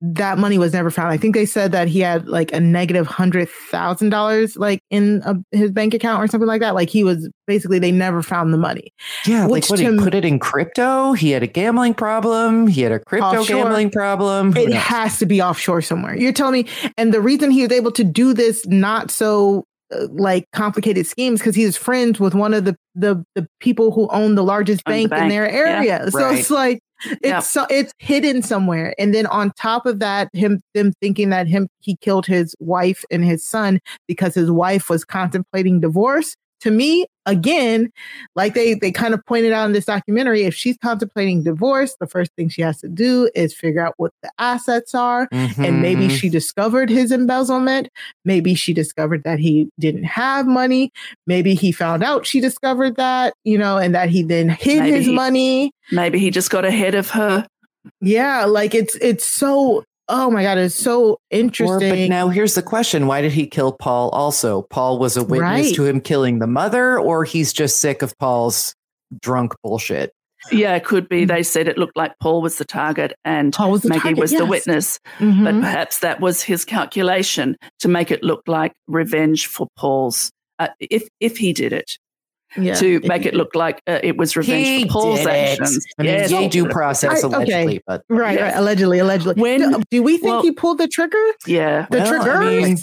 [0.00, 1.10] that money was never found.
[1.10, 5.22] I think they said that he had like a negative hundred thousand dollars, like in
[5.24, 6.74] a, his bank account or something like that.
[6.74, 8.92] Like he was basically they never found the money.
[9.26, 12.66] yeah like which what he to- put it in crypto he had a gambling problem
[12.66, 13.64] he had a crypto Offshore.
[13.64, 14.78] gambling problem Who It knows?
[14.82, 16.16] has to be offshore somewhere.
[16.16, 20.06] You're telling me, and the reason he was able to do this not so uh,
[20.12, 24.34] like complicated schemes because he's friends with one of the the the people who own
[24.34, 25.76] the largest Own the bank, in bank, their yeah.
[25.78, 26.10] area.
[26.10, 26.38] So Right.
[26.38, 27.40] it's like it's Yeah.
[27.40, 28.94] so it's hidden somewhere.
[28.98, 33.04] And then on top of that, him them thinking that him he killed his wife
[33.10, 36.34] and his son because his wife was contemplating divorce.
[36.62, 37.92] To me, again,
[38.34, 42.06] like they they kind of pointed out in this documentary, if she's contemplating divorce, the
[42.06, 45.28] first thing she has to do is figure out what the assets are.
[45.30, 46.10] And maybe Mhm.
[46.18, 47.88] she discovered his embezzlement.
[48.24, 50.90] Maybe she discovered that he didn't have money.
[51.26, 54.96] Maybe he found out she discovered that, you know, and that he then hid Maybe
[54.96, 55.70] his he- money.
[55.92, 57.46] Maybe he just got ahead of her.
[58.00, 62.10] Yeah, like it's it's so oh my god, it's so Or, but interesting.
[62.10, 65.74] now here's the question why did he kill paul also paul was a witness Right.
[65.74, 68.74] to him killing the mother or he's just sick of paul's
[69.20, 70.12] drunk bullshit
[70.52, 71.24] Yeah, it could be.
[71.24, 74.18] They said it looked like Paul was the target and Paul was the Maggie target,
[74.20, 74.48] was the yes.
[74.48, 74.98] witness.
[75.18, 75.44] Mhm.
[75.44, 80.30] But perhaps that was his calculation to make it look like revenge for Paul's,
[80.60, 81.98] uh, if if he did it,
[82.56, 82.74] yeah.
[82.74, 85.60] to make it look like uh, it was revenge he for Paul's did it.
[85.60, 85.86] actions.
[85.98, 86.30] i mean Yes.
[86.30, 87.36] yay due process I- okay.
[87.36, 88.52] allegedly but right, Yes.
[88.54, 88.58] right.
[88.60, 89.34] Allegedly, allegedly.
[89.42, 91.22] When- do, do we think well- he pulled the trigger?
[91.46, 92.40] Yeah, The Well, I trigger?
[92.66, 92.78] mean,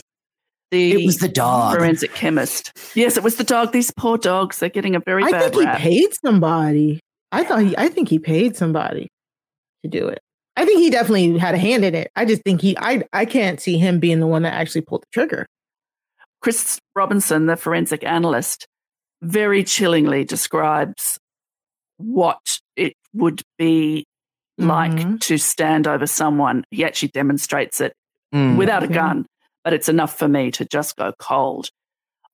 [0.72, 2.72] the it was the dog forensic chemist.
[2.95, 3.72] Yes, it was the dog.
[3.72, 4.59] These poor dogs.
[4.59, 5.78] They're getting a very I bad think he rap.
[5.80, 6.99] paid somebody.
[7.32, 9.07] I thought he I think he paid somebody
[9.84, 10.20] to do it.
[10.57, 12.09] I think he definitely had a hand in it.
[12.16, 15.03] I just think he I I can't see him being the one that actually pulled
[15.03, 15.45] the trigger.
[16.41, 18.68] Chris Robinson, the forensic analyst,
[19.22, 21.18] very chillingly describes
[21.97, 24.05] what it would be
[24.57, 25.20] like Mhm.
[25.22, 26.63] to stand over someone.
[26.72, 27.93] He actually demonstrates it
[28.34, 28.57] Mm.
[28.57, 29.26] without a gun,
[29.63, 31.70] but it's enough for me to just go cold.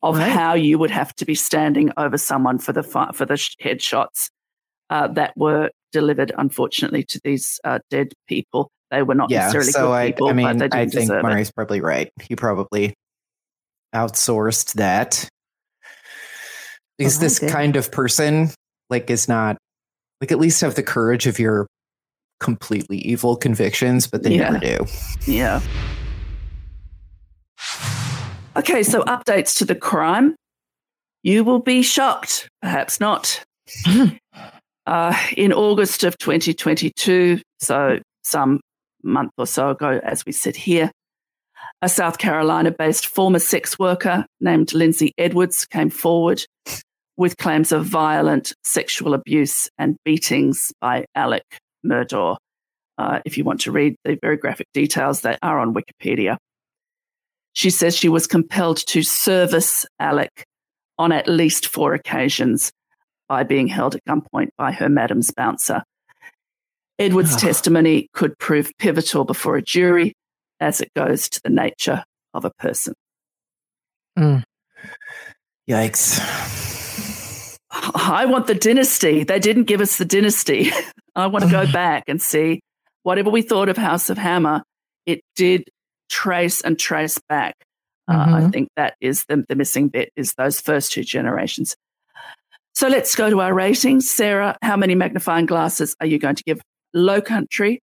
[0.04, 0.32] of Right.
[0.32, 4.32] how you would have to be standing over someone for the for the sh- headshots
[4.90, 8.72] uh, that were delivered, unfortunately, to these uh, dead people.
[8.90, 9.42] They were not yeah.
[9.42, 11.28] necessarily So good I, people, I but mean, they I think deserve it.
[11.28, 12.12] Mari's probably right.
[12.20, 12.96] He probably
[13.94, 15.30] outsourced that
[17.02, 17.52] because Oh, this okay.
[17.52, 18.50] kind of person,
[18.90, 19.58] like, is not
[20.22, 21.66] like at least have the courage of your
[22.40, 24.52] completely evil convictions, but they Yeah.
[24.52, 24.86] never do.
[25.26, 25.62] Yeah.
[28.56, 30.36] Okay, so updates to the crime.
[31.24, 33.44] You will be shocked, perhaps not.
[34.86, 38.60] uh, in August of 2022, so some
[39.04, 40.92] month or so ago, as we sit here,
[41.82, 46.44] a South Carolina based former sex worker named Lindsay Edwards came forward
[47.22, 51.44] with claims of violent sexual abuse and beatings by Alec
[51.86, 52.36] Murdaugh.
[52.98, 56.38] Uh, if you want to read the very graphic details, they are on Wikipedia.
[57.54, 60.46] She says she was compelled to service Alec
[60.98, 62.72] on at least four occasions
[63.30, 65.84] by being held at gunpoint by her madam's bouncer.
[66.98, 70.16] Edward's testimony could prove pivotal before a jury
[70.60, 72.04] as it goes to the nature
[72.34, 72.96] of a person.
[75.70, 76.71] Yikes.
[77.96, 79.24] I want the dynasty.
[79.24, 80.72] They didn't give us the dynasty.
[81.16, 82.62] I want to go back and see
[83.04, 84.64] whatever we thought of House of Hammer,
[85.06, 85.64] it did
[86.10, 87.56] trace and trace back.
[88.08, 88.52] Uh, I Mhm.
[88.54, 91.76] think that is the, the missing bit is those first two generations.
[92.74, 94.10] So let's go to our ratings.
[94.12, 96.62] Sarah, how many magnifying glasses are you going to give
[96.94, 97.80] Low Country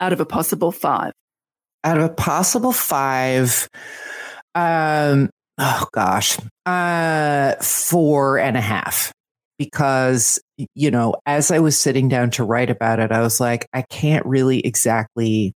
[0.00, 1.12] out of a possible five?
[1.84, 3.68] Out of a possible five,
[4.54, 9.12] um, oh gosh, uh, four and a half.
[9.60, 10.40] Because,
[10.74, 13.82] you know, as I was sitting down to write about it, I was like, I
[13.82, 15.52] can't really exactly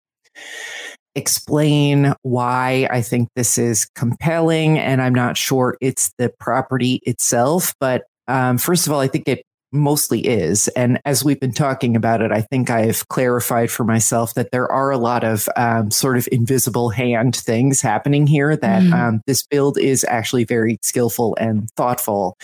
[1.14, 4.78] explain why I think this is compelling.
[4.78, 7.72] And I'm not sure it's the property itself.
[7.80, 9.42] But um, first of all, I think it
[9.72, 10.68] mostly is.
[10.68, 14.70] And as we've been talking about it, I think I've clarified for myself that there
[14.70, 18.92] are a lot of um, sort of invisible hand things happening here, that Mhm.
[18.92, 22.36] um, this build is actually very skillful and thoughtful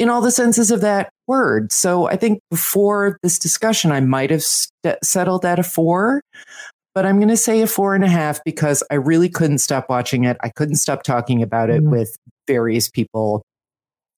[0.00, 1.70] in all the senses of that word.
[1.70, 6.22] So I think before this discussion, I might have st- settled at a four.
[6.94, 9.88] But I'm going to say a four and a half because I really couldn't stop
[9.88, 10.38] watching it.
[10.40, 11.90] I couldn't stop talking about it Mhm.
[11.90, 12.16] with
[12.48, 13.42] various people,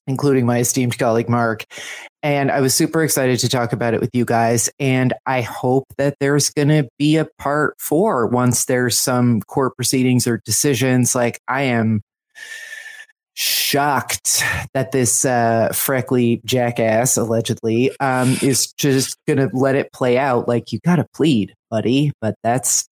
[0.06, 1.64] including my esteemed colleague Mark.
[2.22, 4.70] And I was super excited to talk about it with you guys.
[4.78, 9.76] And I hope that there's going to be a part four once there's some court
[9.76, 11.14] proceedings or decisions.
[11.14, 12.00] Like, I am
[13.34, 14.42] shocked
[14.74, 20.48] that this uh, freckly jackass, allegedly, um, is just going to let it play out.
[20.48, 22.12] Like, you got to plead, buddy.
[22.20, 22.86] But that's.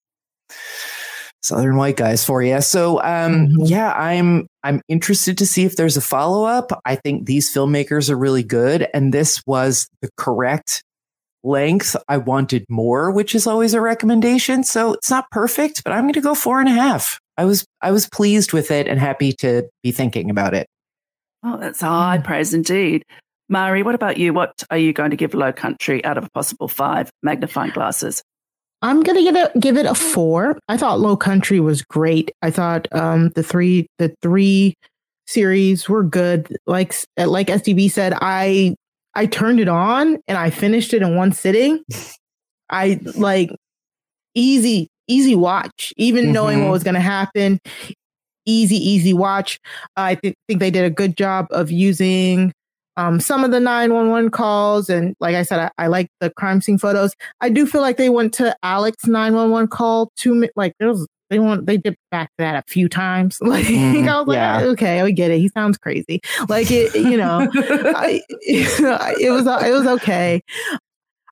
[1.43, 2.61] Southern white guys for you.
[2.61, 3.67] So um Mhm.
[3.69, 6.71] yeah, I'm I'm interested to see if there's a follow-up.
[6.85, 10.83] I think these filmmakers are really good and this was the correct
[11.43, 11.95] length.
[12.07, 14.63] I wanted more, which is always a recommendation.
[14.63, 17.19] So it's not perfect, but I'm gonna go four and a half.
[17.41, 20.67] I was I was pleased with it and happy to be thinking about it.
[21.43, 23.03] Oh, that's high praise indeed.
[23.49, 24.31] Mari, what about you?
[24.31, 28.21] What are you going to give Low Country out of a possible five magnifying glasses?
[28.83, 30.59] I'm gonna give it give it a four.
[30.69, 32.29] I thought Low Country was great.
[32.43, 34.75] I thought um, the three the three
[35.25, 36.55] series were good.
[36.67, 38.75] Like like SDB said, I
[39.15, 41.83] I turned it on and I finished it in one sitting.
[42.69, 43.49] I like
[44.35, 46.63] easy easy watch, even knowing Mhm.
[46.63, 47.59] what was gonna happen.
[48.47, 49.59] Easy easy watch.
[49.95, 52.51] I th- think they did a good job of using
[52.97, 54.89] um, some of the 911 calls.
[54.89, 57.13] And like I said, I, I like the crime scene photos.
[57.39, 60.49] I do feel like they went to Alex 911 call too.
[60.57, 63.37] Like there was, they want, they did back to that a few times.
[63.41, 64.61] Like Mhm, I was like, yeah.
[64.71, 65.37] okay, we get it.
[65.39, 66.19] He sounds crazy.
[66.49, 70.41] Like it, you know, I, it was, it was okay.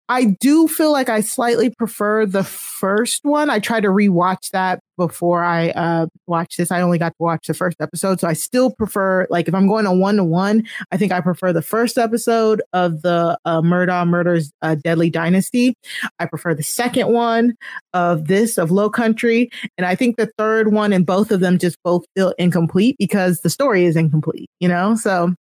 [0.10, 3.52] I do feel like I slightly prefer the first one.
[3.52, 6.72] I tried to rewatch that before I uh, watched this.
[6.72, 9.68] I only got to watch the first episode, so I still prefer like if I'm
[9.68, 13.62] going a one to one, I think I prefer the first episode of the uh,
[13.62, 15.76] Murdaugh Murders uh, Deadly Dynasty.
[16.18, 17.54] I prefer the second one
[17.94, 21.60] of this of Low Country, and I think the third one and both of them
[21.60, 24.50] just both feel incomplete because the story is incomplete.
[24.60, 25.36] You know, so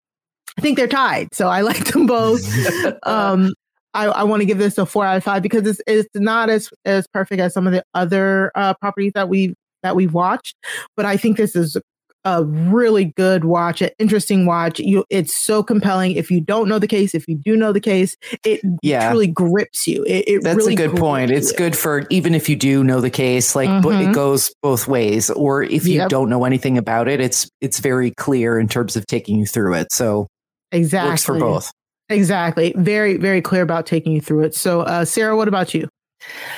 [0.60, 1.34] I think they're tied.
[1.34, 2.48] So I like them both.
[3.04, 3.52] um,
[3.94, 6.50] I, I want to give this a four out of five because it's it's not
[6.50, 10.56] as as perfect as some of the other uh, properties that we that we've watched,
[10.96, 11.78] but I think this is
[12.26, 14.78] a really good watch, an interesting watch.
[14.78, 16.12] You, it's so compelling.
[16.12, 19.10] If you don't know the case, if you do know the case, it Yeah.
[19.10, 20.04] truly grips you.
[20.04, 21.32] It, it That's really a good point.
[21.32, 21.58] It's you.
[21.58, 24.10] good for even if you do know the case, like but Mhm.
[24.10, 25.30] it goes both ways.
[25.30, 26.10] Or if you Yep.
[26.10, 29.76] don't know anything about it, it's it's very clear in terms of taking you through
[29.76, 29.88] it.
[29.94, 30.28] So
[30.74, 31.12] Exactly.
[31.12, 31.72] works for both.
[32.10, 32.74] Exactly.
[32.76, 34.56] Very, very clear about taking you through it.
[34.56, 35.88] So, uh, Sarah, what about you?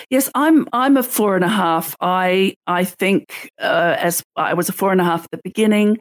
[0.10, 0.68] Yes, I'm.
[0.74, 1.96] I'm a four and a half.
[2.02, 2.56] I.
[2.66, 6.00] I think uh, as I was a four and a half at the beginning,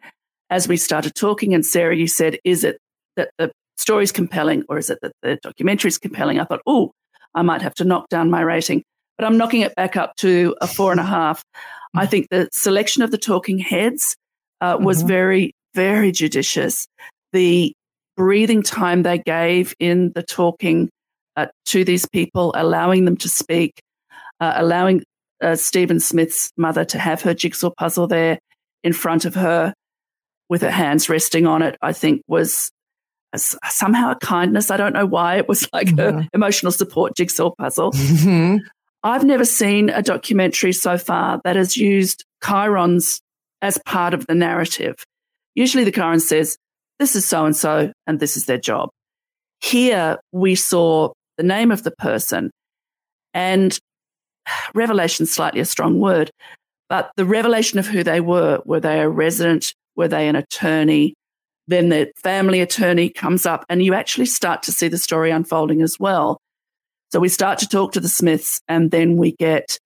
[0.49, 2.79] as we started talking, and Sarah, you said, "Is it
[3.17, 6.93] that the story is compelling, or is it that the documentary's compelling?" I thought, "Oh,
[7.35, 8.83] I might have to knock down my rating,"
[9.19, 11.43] but I'm knocking it back up to a four and a half.
[11.95, 14.17] I think the selection of the talking heads
[14.63, 15.09] uh, was Mhm.
[15.09, 16.87] very, very judicious.
[17.33, 17.75] The
[18.17, 20.91] breathing time they gave in the talking
[21.37, 23.81] uh, to these people, allowing them to speak,
[24.41, 25.03] uh, allowing
[25.43, 28.39] uh, Stephen Smith's mother to have her jigsaw puzzle there
[28.85, 29.73] in front of her
[30.49, 32.71] with her hands resting on it, I think was
[33.33, 34.71] a somehow a kindness.
[34.71, 35.37] I don't know why.
[35.37, 36.25] It was like Mhm.
[36.25, 37.93] a emotional support jigsaw puzzle.
[37.93, 38.61] Mhm.
[39.03, 43.21] I've never seen a documentary so far that has used chyrons
[43.63, 44.97] as part of the narrative.
[45.55, 46.59] Usually the chyron says,
[47.01, 48.91] this is so and so, and this is their job.
[49.61, 52.51] Here we saw the name of the person
[53.35, 53.77] and
[54.75, 56.31] revelation, slightly a strong word,
[56.89, 58.61] but the revelation of who they were.
[58.65, 59.75] Were they a resident?
[59.97, 61.15] Were they an attorney?
[61.67, 65.83] Then the family attorney comes up, and you actually start to see the story unfolding
[65.83, 66.39] as well.
[67.13, 69.79] So we start to talk to the Smiths, and then we get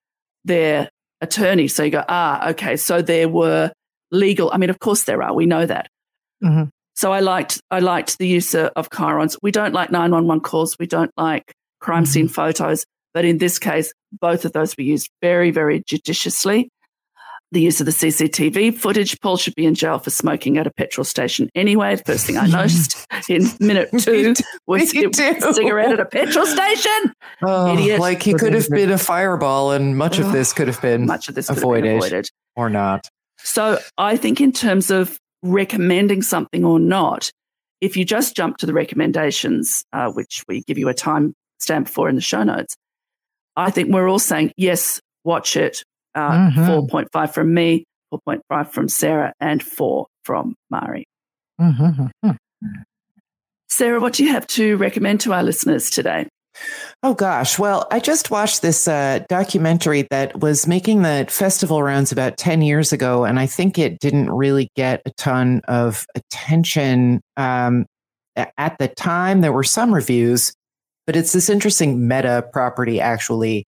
[0.44, 0.88] their
[1.20, 1.68] attorney.
[1.68, 2.76] So you go, ah, okay.
[2.76, 3.72] So there were
[4.10, 4.50] legal.
[4.52, 5.34] I mean, of course there are.
[5.34, 5.88] We know that.
[6.42, 6.70] Mhm.
[6.94, 9.36] So I liked I liked the use of, of chyrons.
[9.42, 10.76] We don't like nine one one calls.
[10.78, 12.34] We don't like crime scene mm-hmm.
[12.34, 12.84] photos.
[13.12, 16.70] But in this case, both of those were used very very judiciously.
[17.52, 19.20] The use of the CCTV footage.
[19.20, 21.94] Paul should be in jail for smoking at a petrol station anyway.
[21.94, 24.34] The first thing I noticed in minute two
[24.66, 25.14] was Me it-
[25.54, 27.12] cigarette at a petrol station.
[27.42, 28.00] Oh, Idiot.
[28.00, 31.28] like he could have been a fireball, and much of this could have been Much
[31.28, 32.30] of this could have avoided, been avoided.
[32.56, 33.08] or not.
[33.38, 37.30] So I think in terms of recommending something or not,
[37.80, 41.88] if you just jump to the recommendations, uh, which we give you a time stamp
[41.88, 42.74] for in the show notes,
[43.56, 45.84] I think we're all saying yes, watch it.
[46.14, 46.88] Uh, Mhm.
[46.90, 51.04] Point five from me, four point five from Sarah, and four from Mari.
[51.60, 52.10] Mhm.
[53.68, 56.28] Sarah, what do you have to recommend to our listeners today?
[57.02, 57.58] Oh gosh.
[57.58, 62.62] Well, I just watched this uh, documentary that was making the festival rounds about 10
[62.62, 67.20] years ago, and I think it didn't really get a ton of attention.
[67.36, 67.86] Um,
[68.36, 70.54] at the time, there were some reviews,
[71.06, 73.66] but it's this interesting meta property, actually.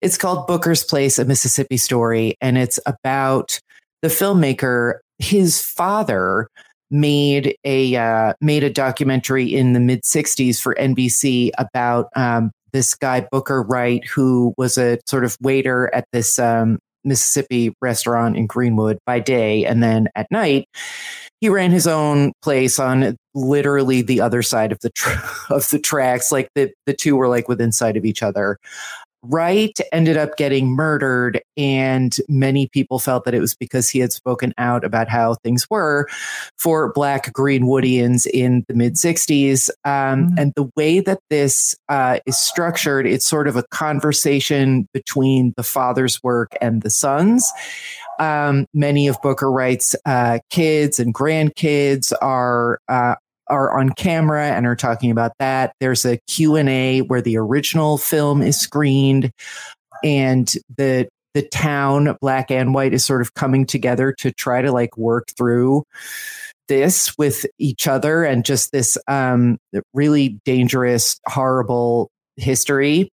[0.00, 3.60] It's called Booker's Place, a Mississippi story, and it's about
[4.02, 6.48] the filmmaker, his father
[6.90, 12.94] made a uh, made a documentary in the mid 60s for NBC about um, this
[12.94, 18.46] guy Booker Wright who was a sort of waiter at this um, Mississippi restaurant in
[18.46, 19.64] Greenwood by day.
[19.64, 20.68] And then at night
[21.40, 24.90] he ran his own place on literally the other side of the
[25.50, 26.32] of the tracks.
[26.32, 28.58] Like the the two were like within sight of each other
[29.22, 34.12] Wright ended up getting murdered, and many people felt that it was because he had
[34.12, 36.06] spoken out about how things were
[36.56, 39.70] for Black Greenwoodians in the mid 60s.
[39.84, 45.52] Um, And the way that this uh, is structured, it's sort of a conversation between
[45.56, 47.50] the father's work and the son's.
[48.18, 53.14] Um, many of Booker Wright's uh, kids and grandkids are uh,
[53.50, 55.74] are on camera and are talking about that.
[55.80, 59.32] There's a Q&A where the original film is screened
[60.04, 64.72] and the the town black and white is sort of coming together to try to
[64.72, 65.84] like work through
[66.68, 69.58] this with each other and just this um
[69.94, 73.10] really dangerous horrible history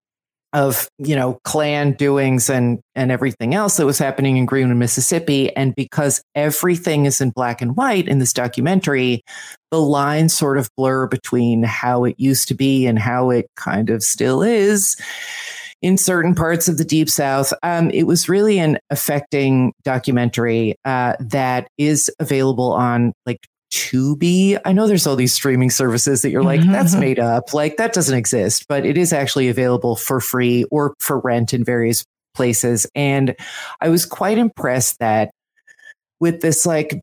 [0.53, 5.55] of you know Klan doings and and everything else that was happening in Greenwood, Mississippi,
[5.57, 9.23] and because everything is in black and white in this documentary,
[9.71, 13.91] the lines sort of blur between how it used to be and how it kind
[13.91, 14.97] of still is
[15.83, 17.53] in certain parts of the deep south.
[17.63, 23.41] Um, it was really an affecting documentary uh, that is available on like
[23.73, 24.61] Tubi.
[24.67, 27.01] I know there's all these streaming services that you're like, that's mm-hmm.
[27.01, 27.55] made up.
[27.55, 31.65] Like that doesn't exist, but it is actually available for free or for rent in
[31.65, 32.05] various
[32.35, 32.87] places.
[32.95, 33.35] And
[33.81, 35.31] I was quite impressed that
[36.21, 37.01] with this like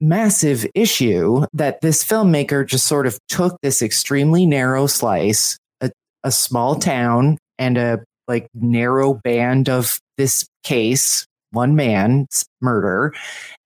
[0.00, 5.92] massive issue that this filmmaker just sort of took this extremely narrow slice, a,
[6.24, 13.14] a small town and a like narrow band of this case, one man's murder,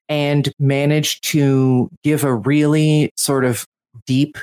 [0.08, 3.66] and managed to give a really sort of
[4.06, 4.36] deep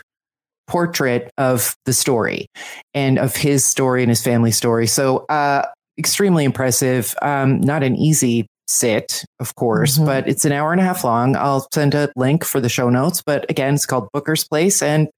[0.68, 2.48] portrait of the story
[2.94, 4.88] and of his story and his family story.
[4.88, 5.66] So, uh,
[5.98, 7.14] extremely impressive.
[7.22, 10.06] Um, not an easy sit, of course, mm-hmm.
[10.06, 11.36] but it's an hour and a half long.
[11.36, 13.22] I'll send a link for the show notes.
[13.22, 14.82] But again, it's called Booker's Place.
[14.82, 15.10] And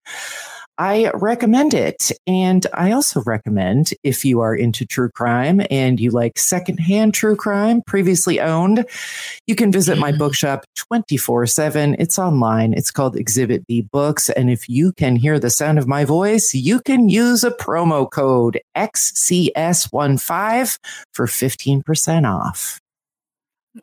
[0.77, 2.11] I recommend it.
[2.25, 7.35] And I also recommend if you are into true crime and you like secondhand true
[7.35, 8.85] crime, previously owned,
[9.45, 11.95] you can visit my bookshop 24 7.
[11.99, 12.73] It's online.
[12.73, 14.29] It's called Exhibit B Books.
[14.29, 18.09] And if you can hear the sound of my voice, you can use a promo
[18.09, 20.79] code XCS15
[21.13, 22.79] for 15% off.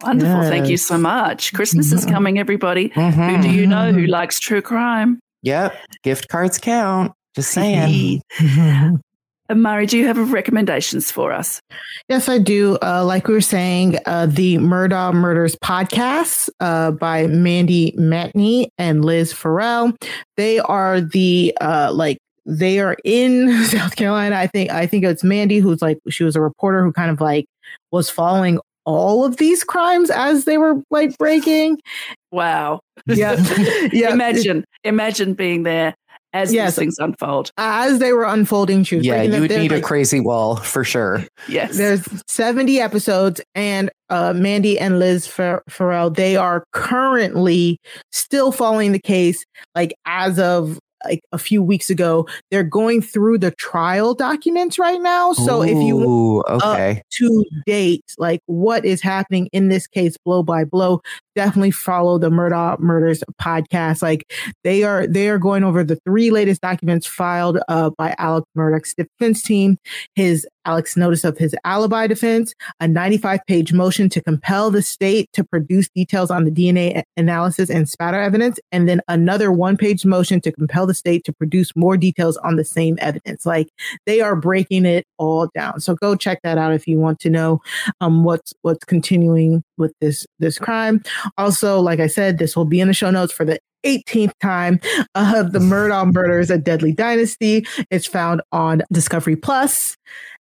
[0.02, 0.42] Wonderful.
[0.42, 0.48] Yes.
[0.48, 1.52] Thank you so much.
[1.52, 1.96] Christmas mm-hmm.
[1.96, 2.90] is coming, everybody.
[2.90, 3.22] Mm-hmm.
[3.22, 5.20] Who do you know who likes true crime?
[5.42, 5.74] Yep.
[6.02, 7.12] Gift cards count.
[7.34, 8.22] Just saying.
[8.38, 9.00] And
[9.62, 11.60] Mari, do you have recommendations for us?
[12.08, 12.76] Yes, I do.
[12.82, 19.04] Uh, like we were saying, uh, the Murdaugh Murders podcast uh, by Mandy Matney and
[19.04, 19.92] Liz Farrell.
[20.36, 24.36] They are the uh, like they are in South Carolina.
[24.36, 27.20] I think I think it's Mandy who's like she was a reporter who kind of
[27.20, 27.46] like
[27.90, 31.78] was following all of these crimes as they were like breaking.
[32.32, 32.80] Wow.
[33.06, 33.36] Yeah.
[33.92, 34.12] yeah.
[34.12, 35.94] imagine, imagine being there
[36.32, 36.70] as yes.
[36.70, 37.50] these things unfold.
[37.56, 41.24] As they were unfolding, she Yeah, you would need like, a crazy wall for sure.
[41.48, 41.76] Yes.
[41.76, 47.78] There's 70 episodes, and uh, Mandy and Liz Fer- Farrell, they are currently
[48.12, 52.26] still following the case, like as of like a few weeks ago.
[52.50, 55.32] They're going through the trial documents right now.
[55.32, 60.16] So Ooh, if you uh, okay to date, like what is happening in this case,
[60.16, 61.02] blow by blow,
[61.34, 64.02] definitely follow the Murdaugh Murders podcast.
[64.02, 64.30] Like
[64.64, 68.94] they are they are going over the three latest documents filed uh, by Alex Murdaugh's
[68.94, 69.78] defense team,
[70.14, 75.28] his Alex notice of his alibi defense, a 95 page motion to compel the state
[75.32, 80.04] to produce details on the DNA analysis and spatter evidence, and then another one page
[80.04, 83.46] motion to compel the state to produce more details on the same evidence.
[83.46, 83.68] Like
[84.06, 85.80] they are breaking it all down.
[85.80, 87.60] So go check that out if you want to know
[88.00, 91.02] um, what's what's continuing with this this crime.
[91.38, 94.80] Also, like I said, this will be in the show notes for the 18th time
[95.14, 97.66] of uh, the Murdaugh Murders: A Deadly Dynasty.
[97.90, 99.96] It's found on Discovery Plus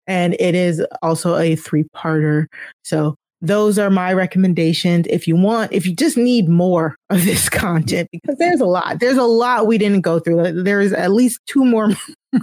[0.07, 2.45] and it is also a three parter.
[2.83, 5.05] So those are my recommendations.
[5.09, 8.99] If you want, if you just need more of this content, because there's a lot,
[8.99, 10.63] there's a lot we didn't go through.
[10.63, 11.91] There's at least two more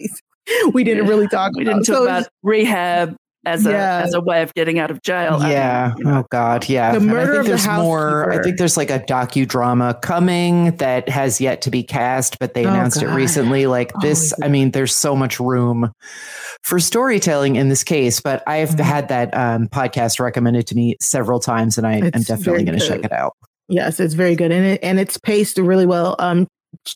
[0.72, 1.52] we didn't really talk.
[1.54, 4.02] We didn't talk so, about rehab as a yeah.
[4.04, 5.38] as a way of getting out of jail.
[5.40, 5.84] Yeah.
[5.84, 6.18] I mean, you know.
[6.18, 6.68] Oh God.
[6.68, 6.92] Yeah.
[6.92, 8.32] The murder I think there's the more.
[8.32, 12.66] I think there's like a docudrama coming that has yet to be cast, but they
[12.66, 13.10] oh, announced God.
[13.10, 13.66] it recently.
[13.66, 14.34] Like oh, this.
[14.42, 15.92] I mean, there's so much room
[16.62, 18.20] for storytelling in this case.
[18.20, 18.82] But I've mm-hmm.
[18.82, 22.86] had that um, podcast recommended to me several times, and I am definitely going to
[22.86, 23.36] check it out.
[23.68, 26.16] Yes, it's very good, and it and it's paced really well.
[26.18, 26.46] Um,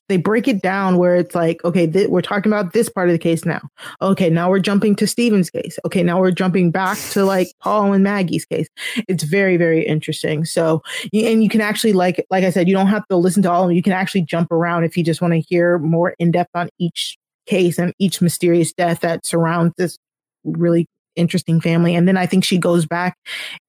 [0.08, 3.12] they break it down where it's like, okay, th- we're talking about this part of
[3.12, 3.60] the case now.
[4.00, 5.78] Okay, now we're jumping to Stephen's case.
[5.84, 8.68] Okay, now we're jumping back to like Paul and Maggie's case.
[9.08, 10.44] It's very, very interesting.
[10.44, 13.50] So, and you can actually like, like I said, you don't have to listen to
[13.50, 13.76] all of them.
[13.76, 16.68] You can actually jump around if you just want to hear more in depth on
[16.78, 19.98] each case and each mysterious death that surrounds this
[20.44, 20.86] really
[21.16, 21.94] interesting family.
[21.94, 23.16] And then I think she goes back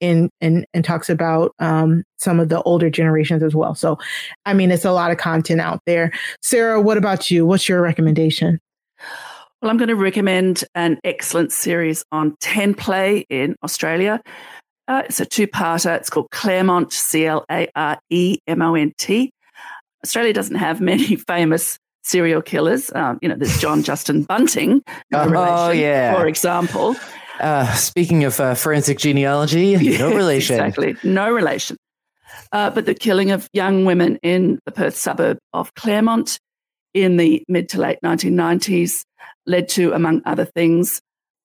[0.02, 3.76] and and and talks about um, some of the older generations as well.
[3.76, 3.98] So,
[4.46, 6.12] I mean, it's a lot of content out there.
[6.42, 7.46] Sarah, what about you?
[7.46, 8.60] What's your recommendation?
[9.62, 14.22] Well, I'm going to recommend an excellent series on 10 Play in Australia.
[14.88, 15.96] Uh, it's a two parter.
[15.98, 19.32] It's called Claremont, C L A R E M O N T.
[20.04, 22.94] Australia doesn't have many famous serial killers.
[22.94, 24.84] Um, you know, there's John Justin Bunting,
[25.14, 26.14] oh, yeah.
[26.14, 26.96] for example.
[27.40, 30.56] Uh, speaking of uh, forensic genealogy, no relation.
[30.56, 31.78] Exactly, no relation.
[32.52, 36.40] Uh, but the killing of young women in the Perth suburb of Claremont
[36.94, 39.04] in the mid to late 1990s
[39.46, 41.02] led to, among other things,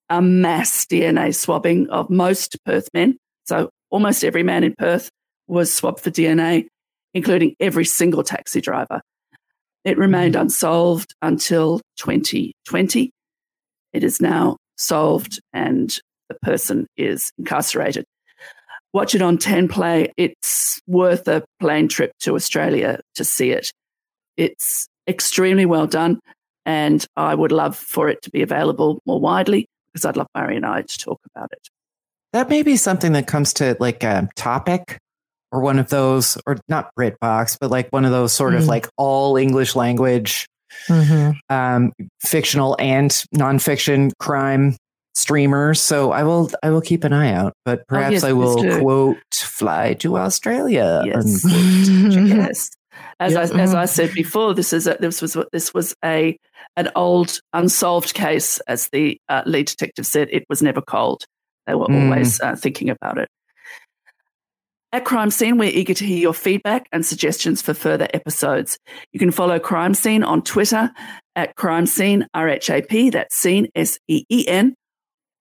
[0.09, 3.17] a mass DNA swabbing of most Perth men.
[3.45, 5.09] So almost every man in Perth
[5.47, 6.67] was swabbed for DNA,
[7.13, 9.01] including every single taxi driver.
[9.83, 10.43] It remained mm-hmm.
[10.43, 13.11] unsolved until 2020.
[13.93, 15.97] It is now solved and
[16.29, 18.05] the person is incarcerated.
[18.93, 20.11] Watch it on 10 Play.
[20.17, 23.71] It's worth a plane trip to Australia to see it.
[24.35, 26.19] It's extremely well done,
[26.65, 30.57] and I would love for it to be available more widely because I'd love Mari
[30.57, 31.67] and I to talk about it.
[32.33, 34.97] That may be something that comes to like a topic
[35.51, 38.63] or one of those, or not BritBox, but like one of those sort mm-hmm.
[38.63, 40.47] of like all English language
[40.87, 41.31] mm-hmm.
[41.49, 44.75] um, fictional and nonfiction crime
[45.13, 45.81] streamers.
[45.81, 47.53] So I will I will keep an eye out.
[47.65, 51.03] But perhaps yes, I will quote fly to Australia.
[51.05, 51.45] Yes.
[51.45, 52.71] yes.
[53.19, 53.51] As Yes.
[53.51, 56.37] I as I said before, this is a, this was this was a
[56.75, 58.59] an old unsolved case.
[58.67, 61.25] As the uh, lead detective said, it was never cold.
[61.67, 62.05] They were Mm.
[62.05, 63.29] always uh, thinking about it.
[64.93, 68.77] At Crime Seen, we're eager to hear your feedback and suggestions for further episodes.
[69.13, 70.91] You can follow Crime Seen on Twitter
[71.35, 74.75] at Crime Seen RHAP, that's Seen S E E N,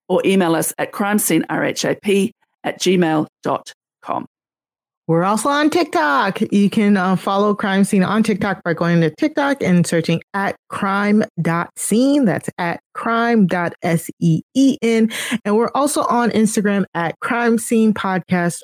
[0.08, 2.32] or email us at crime seen rhap
[2.64, 4.26] at gmail.com.
[5.06, 6.40] We're also on TikTok.
[6.52, 10.54] You can uh, follow Crime Seen on TikTok by going to TikTok and searching at
[10.68, 12.24] crime.seen.
[12.24, 13.50] That's at crime.s-e-e-n.
[15.44, 18.60] And we're also on Instagram at Crime Seen Podcast.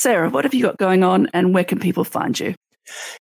[0.00, 2.54] Sarah, what have you got going on and where can people find you?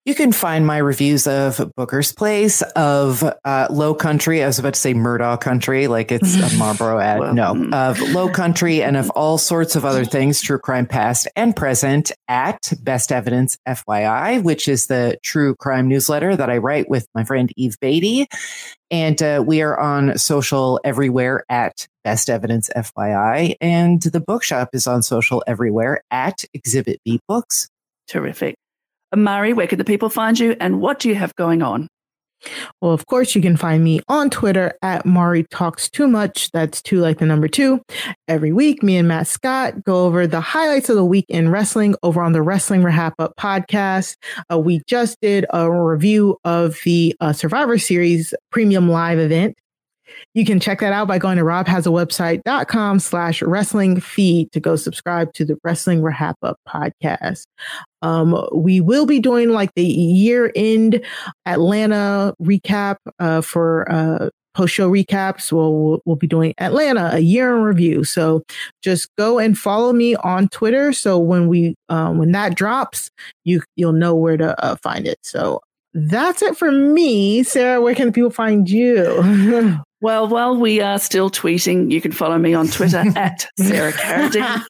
[0.06, 4.44] You can find my reviews of Booker's Place, of uh, Low Country.
[4.44, 7.20] I was about to say Murdaugh Country, like it's a Marlboro ad.
[7.20, 7.74] Well, no, mm.
[7.74, 12.12] of Low Country and of all sorts of other things, true crime past and present
[12.28, 17.24] at Best Evidence FYI, which is the true crime newsletter that I write with my
[17.24, 18.28] friend Eve Batey.
[18.92, 23.56] And uh, we are on social everywhere at Best Evidence FYI.
[23.60, 27.68] And the bookshop is on social everywhere at Exhibit B Books.
[28.08, 28.56] Terrific.
[29.16, 31.88] Mari, where can the people find you and what do you have going on?
[32.82, 36.52] Well, of course, you can find me on Twitter at Mari Talks Too Much.
[36.52, 37.82] That's two like the number two.
[38.28, 41.96] Every week, me and Matt Scott go over the highlights of the week in wrestling
[42.04, 44.16] over on the Wrestling Rehab Up podcast.
[44.52, 49.58] Uh, we just did a review of the uh, Survivor Series premium live event.
[50.34, 55.34] You can check that out by going to robhasawebsite.com slash wrestling feed to go subscribe
[55.34, 57.46] to the Wrestling Rehab Up podcast.
[58.06, 61.04] Um, we will be doing like the year end
[61.48, 65.52] Atlanta recap uh, for uh, post show recaps.
[65.52, 68.04] We'll, we'll we'll be doing Atlanta a year in review.
[68.04, 68.44] So
[68.84, 70.94] just go and follow me on Twitter.
[70.94, 73.10] So when we um, when that drops,
[73.44, 75.18] you you'll know where to uh, find it.
[75.24, 75.62] So
[75.94, 77.82] that's it for me, Sarah.
[77.82, 79.82] Where can people find you?
[80.02, 84.64] Well, while we are still tweeting, you can follow me on Twitter at Sarah Carradine.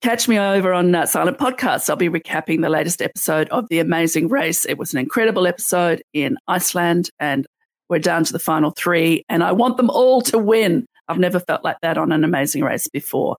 [0.00, 1.90] Catch me over on uh, Silent Podcasts.
[1.90, 4.64] I'll be recapping the latest episode of The Amazing Race.
[4.64, 7.46] It was an incredible episode in Iceland, and
[7.88, 10.86] we're down to the final three, and I want them all to win.
[11.08, 13.36] I've never felt like that on an Amazing Race before.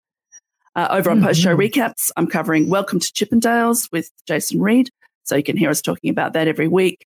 [0.76, 4.90] Uh, over on post show recaps, I'm covering Welcome to Chippendales with Jason Reed.
[5.24, 7.06] So you can hear us talking about that every week.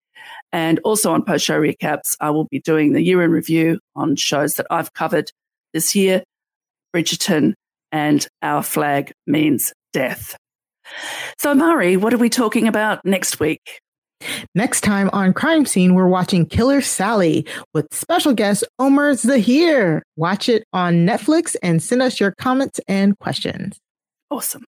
[0.53, 4.17] And also on post show recaps, I will be doing the year in review on
[4.17, 5.31] shows that I've covered
[5.73, 6.23] this year
[6.95, 7.55] Bridgerton
[7.93, 10.37] and Our Flag Means Death.
[11.39, 13.81] So, Mari, what are we talking about next week?
[14.55, 20.03] Next time on Crime Seen, we're watching Killer Sally with special guest Omar Zahir.
[20.17, 23.79] Watch it on Netflix and send us your comments and questions.
[24.31, 24.65] Awesome.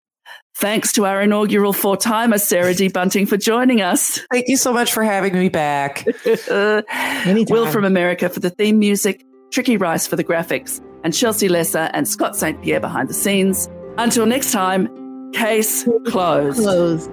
[0.57, 2.89] Thanks to our inaugural four timer, Sarah D.
[2.89, 4.19] Bunting, for joining us.
[4.31, 6.06] Thank you so much for having me back.
[6.26, 11.90] Will from America for the theme music, Tricky Rice for the graphics, and Chelsea Lesser
[11.94, 12.61] and Scott St.
[12.61, 13.69] Pierre behind the scenes.
[13.98, 16.60] Until next time, case closed.
[16.60, 17.10] Closed.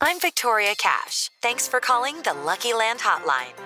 [0.00, 1.30] I'm Victoria Cash.
[1.42, 3.65] Thanks for calling the Lucky Land Hotline.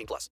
[0.00, 0.30] 18 plus.